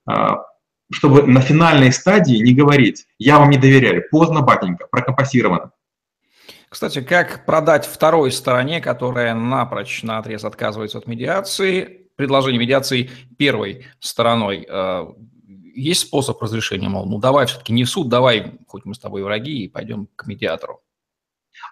А, 0.07 0.45
чтобы 0.91 1.23
на 1.23 1.41
финальной 1.41 1.91
стадии 1.91 2.37
не 2.37 2.53
говорить 2.53 3.05
«я 3.19 3.39
вам 3.39 3.49
не 3.49 3.57
доверяю», 3.57 4.03
поздно, 4.09 4.41
батенька, 4.41 4.87
прокомпасировано. 4.89 5.71
Кстати, 6.69 7.01
как 7.01 7.45
продать 7.45 7.85
второй 7.85 8.31
стороне, 8.31 8.81
которая 8.81 9.35
напрочь 9.35 10.01
на 10.01 10.17
отрез 10.17 10.43
отказывается 10.43 10.97
от 10.97 11.07
медиации, 11.07 12.02
предложение 12.15 12.59
медиации 12.59 13.09
первой 13.37 13.85
стороной? 13.99 14.65
Э, 14.67 15.05
есть 15.75 16.01
способ 16.01 16.41
разрешения, 16.41 16.89
мол, 16.89 17.05
ну 17.05 17.19
давай 17.19 17.47
все-таки 17.47 17.73
не 17.73 17.85
суд, 17.85 18.09
давай, 18.09 18.53
хоть 18.67 18.85
мы 18.85 18.93
с 18.93 18.99
тобой 18.99 19.23
враги, 19.23 19.63
и 19.63 19.67
пойдем 19.67 20.07
к 20.15 20.27
медиатору. 20.27 20.81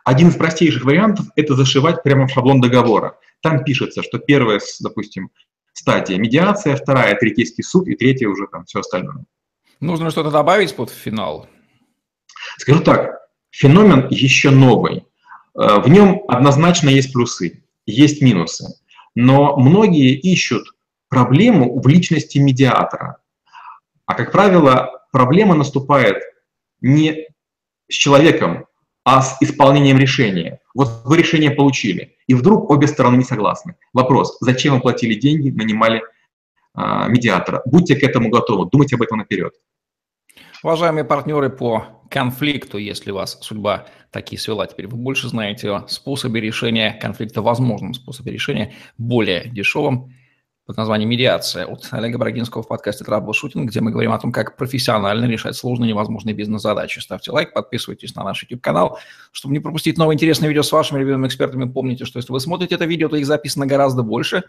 Один 0.03 0.29
из 0.29 0.35
простейших 0.35 0.83
вариантов– 0.85 1.27
это 1.35 1.55
зашивать 1.55 2.03
прямо 2.03 2.27
в 2.27 2.31
шаблон 2.31 2.61
договора. 2.61 3.17
Там 3.41 3.63
пишется, 3.63 4.03
что 4.03 4.19
первая, 4.19 4.59
допустим, 4.79 5.29
стадия– 5.73 6.17
медиация, 6.19 6.75
вторая– 6.75 7.15
третейский 7.19 7.63
суд, 7.63 7.87
и 7.87 7.95
третья 7.95 8.27
уже 8.27 8.47
там 8.47 8.65
все 8.65 8.79
остальное. 8.79 9.25
Нужно 9.79 10.11
что-то 10.11 10.31
добавить 10.31 10.75
под 10.75 10.89
финал? 10.89 11.47
Скажу 12.57 12.81
так, 12.81 13.19
феномен 13.49 14.07
еще 14.09 14.49
новый. 14.49 15.05
Э, 15.55 15.79
в 15.79 15.89
нем 15.89 16.23
однозначно 16.27 16.89
есть 16.89 17.13
плюсы, 17.13 17.63
есть 17.85 18.21
минусы. 18.21 18.65
Но 19.15 19.57
многие 19.57 20.13
ищут 20.13 20.75
проблему 21.09 21.79
в 21.79 21.87
личности 21.87 22.37
медиатора. 22.37 23.17
А, 24.05 24.13
как 24.13 24.31
правило, 24.31 25.05
проблема 25.11 25.55
наступает 25.55 26.23
не 26.81 27.27
с 27.89 27.93
человеком, 27.93 28.65
а 29.03 29.21
с 29.21 29.41
исполнением 29.41 29.97
решения. 29.97 30.59
Вот 30.73 31.01
вы 31.05 31.17
решение 31.17 31.51
получили, 31.51 32.15
и 32.27 32.33
вдруг 32.33 32.69
обе 32.69 32.87
стороны 32.87 33.17
не 33.17 33.23
согласны. 33.23 33.75
Вопрос, 33.93 34.37
зачем 34.39 34.75
вы 34.75 34.81
платили 34.81 35.15
деньги, 35.15 35.49
нанимали 35.49 36.03
а, 36.73 37.07
медиатора? 37.07 37.61
Будьте 37.65 37.95
к 37.95 38.03
этому 38.03 38.29
готовы, 38.29 38.69
думайте 38.69 38.95
об 38.95 39.01
этом 39.01 39.17
наперед. 39.17 39.53
Уважаемые 40.63 41.03
партнеры 41.03 41.49
по 41.49 42.03
конфликту, 42.09 42.77
если 42.77 43.11
вас 43.11 43.39
судьба 43.41 43.87
такие 44.11 44.39
свела, 44.39 44.67
теперь 44.67 44.87
вы 44.87 44.97
больше 44.97 45.27
знаете 45.29 45.71
о 45.71 45.87
способе 45.87 46.41
решения 46.41 46.97
конфликта, 47.01 47.41
возможном 47.41 47.93
способе 47.93 48.31
решения, 48.31 48.73
более 48.97 49.49
дешевом, 49.49 50.13
под 50.71 50.77
названием 50.77 51.09
«Медиация» 51.09 51.65
от 51.65 51.87
Олега 51.91 52.17
Брагинского 52.17 52.63
в 52.63 52.67
подкасте 52.67 53.03
«Траблшутинг», 53.03 53.69
где 53.69 53.81
мы 53.81 53.91
говорим 53.91 54.13
о 54.13 54.19
том, 54.19 54.31
как 54.31 54.55
профессионально 54.55 55.25
решать 55.25 55.55
сложные 55.55 55.89
невозможные 55.89 56.33
бизнес-задачи. 56.35 56.99
Ставьте 56.99 57.31
лайк, 57.31 57.51
подписывайтесь 57.51 58.15
на 58.15 58.23
наш 58.23 58.43
YouTube-канал, 58.43 58.99
чтобы 59.31 59.53
не 59.53 59.59
пропустить 59.59 59.97
новые 59.97 60.15
интересные 60.15 60.49
видео 60.49 60.61
с 60.61 60.71
вашими 60.71 60.99
любимыми 60.99 61.27
экспертами. 61.27 61.69
Помните, 61.69 62.05
что 62.05 62.19
если 62.19 62.31
вы 62.31 62.39
смотрите 62.39 62.75
это 62.75 62.85
видео, 62.85 63.09
то 63.09 63.17
их 63.17 63.25
записано 63.25 63.65
гораздо 63.65 64.03
больше. 64.03 64.43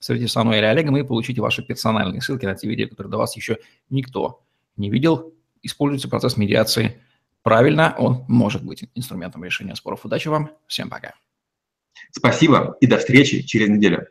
Среди 0.00 0.26
со 0.26 0.42
мной 0.42 0.58
или 0.58 0.64
Олегом 0.64 0.96
и 0.96 1.04
получите 1.04 1.40
ваши 1.40 1.62
персональные 1.62 2.22
ссылки 2.22 2.44
на 2.44 2.56
те 2.56 2.66
видео, 2.66 2.88
которые 2.88 3.12
до 3.12 3.18
вас 3.18 3.36
еще 3.36 3.58
никто 3.88 4.42
не 4.76 4.90
видел. 4.90 5.32
Используйте 5.62 6.08
процесс 6.08 6.36
медиации 6.36 7.00
правильно, 7.42 7.94
он 7.98 8.24
может 8.28 8.64
быть 8.64 8.84
инструментом 8.94 9.44
решения 9.44 9.74
споров. 9.74 10.04
Удачи 10.04 10.28
вам, 10.28 10.50
всем 10.66 10.88
пока. 10.90 11.14
Спасибо 12.10 12.76
и 12.80 12.86
до 12.86 12.98
встречи 12.98 13.42
через 13.42 13.68
неделю. 13.68 14.08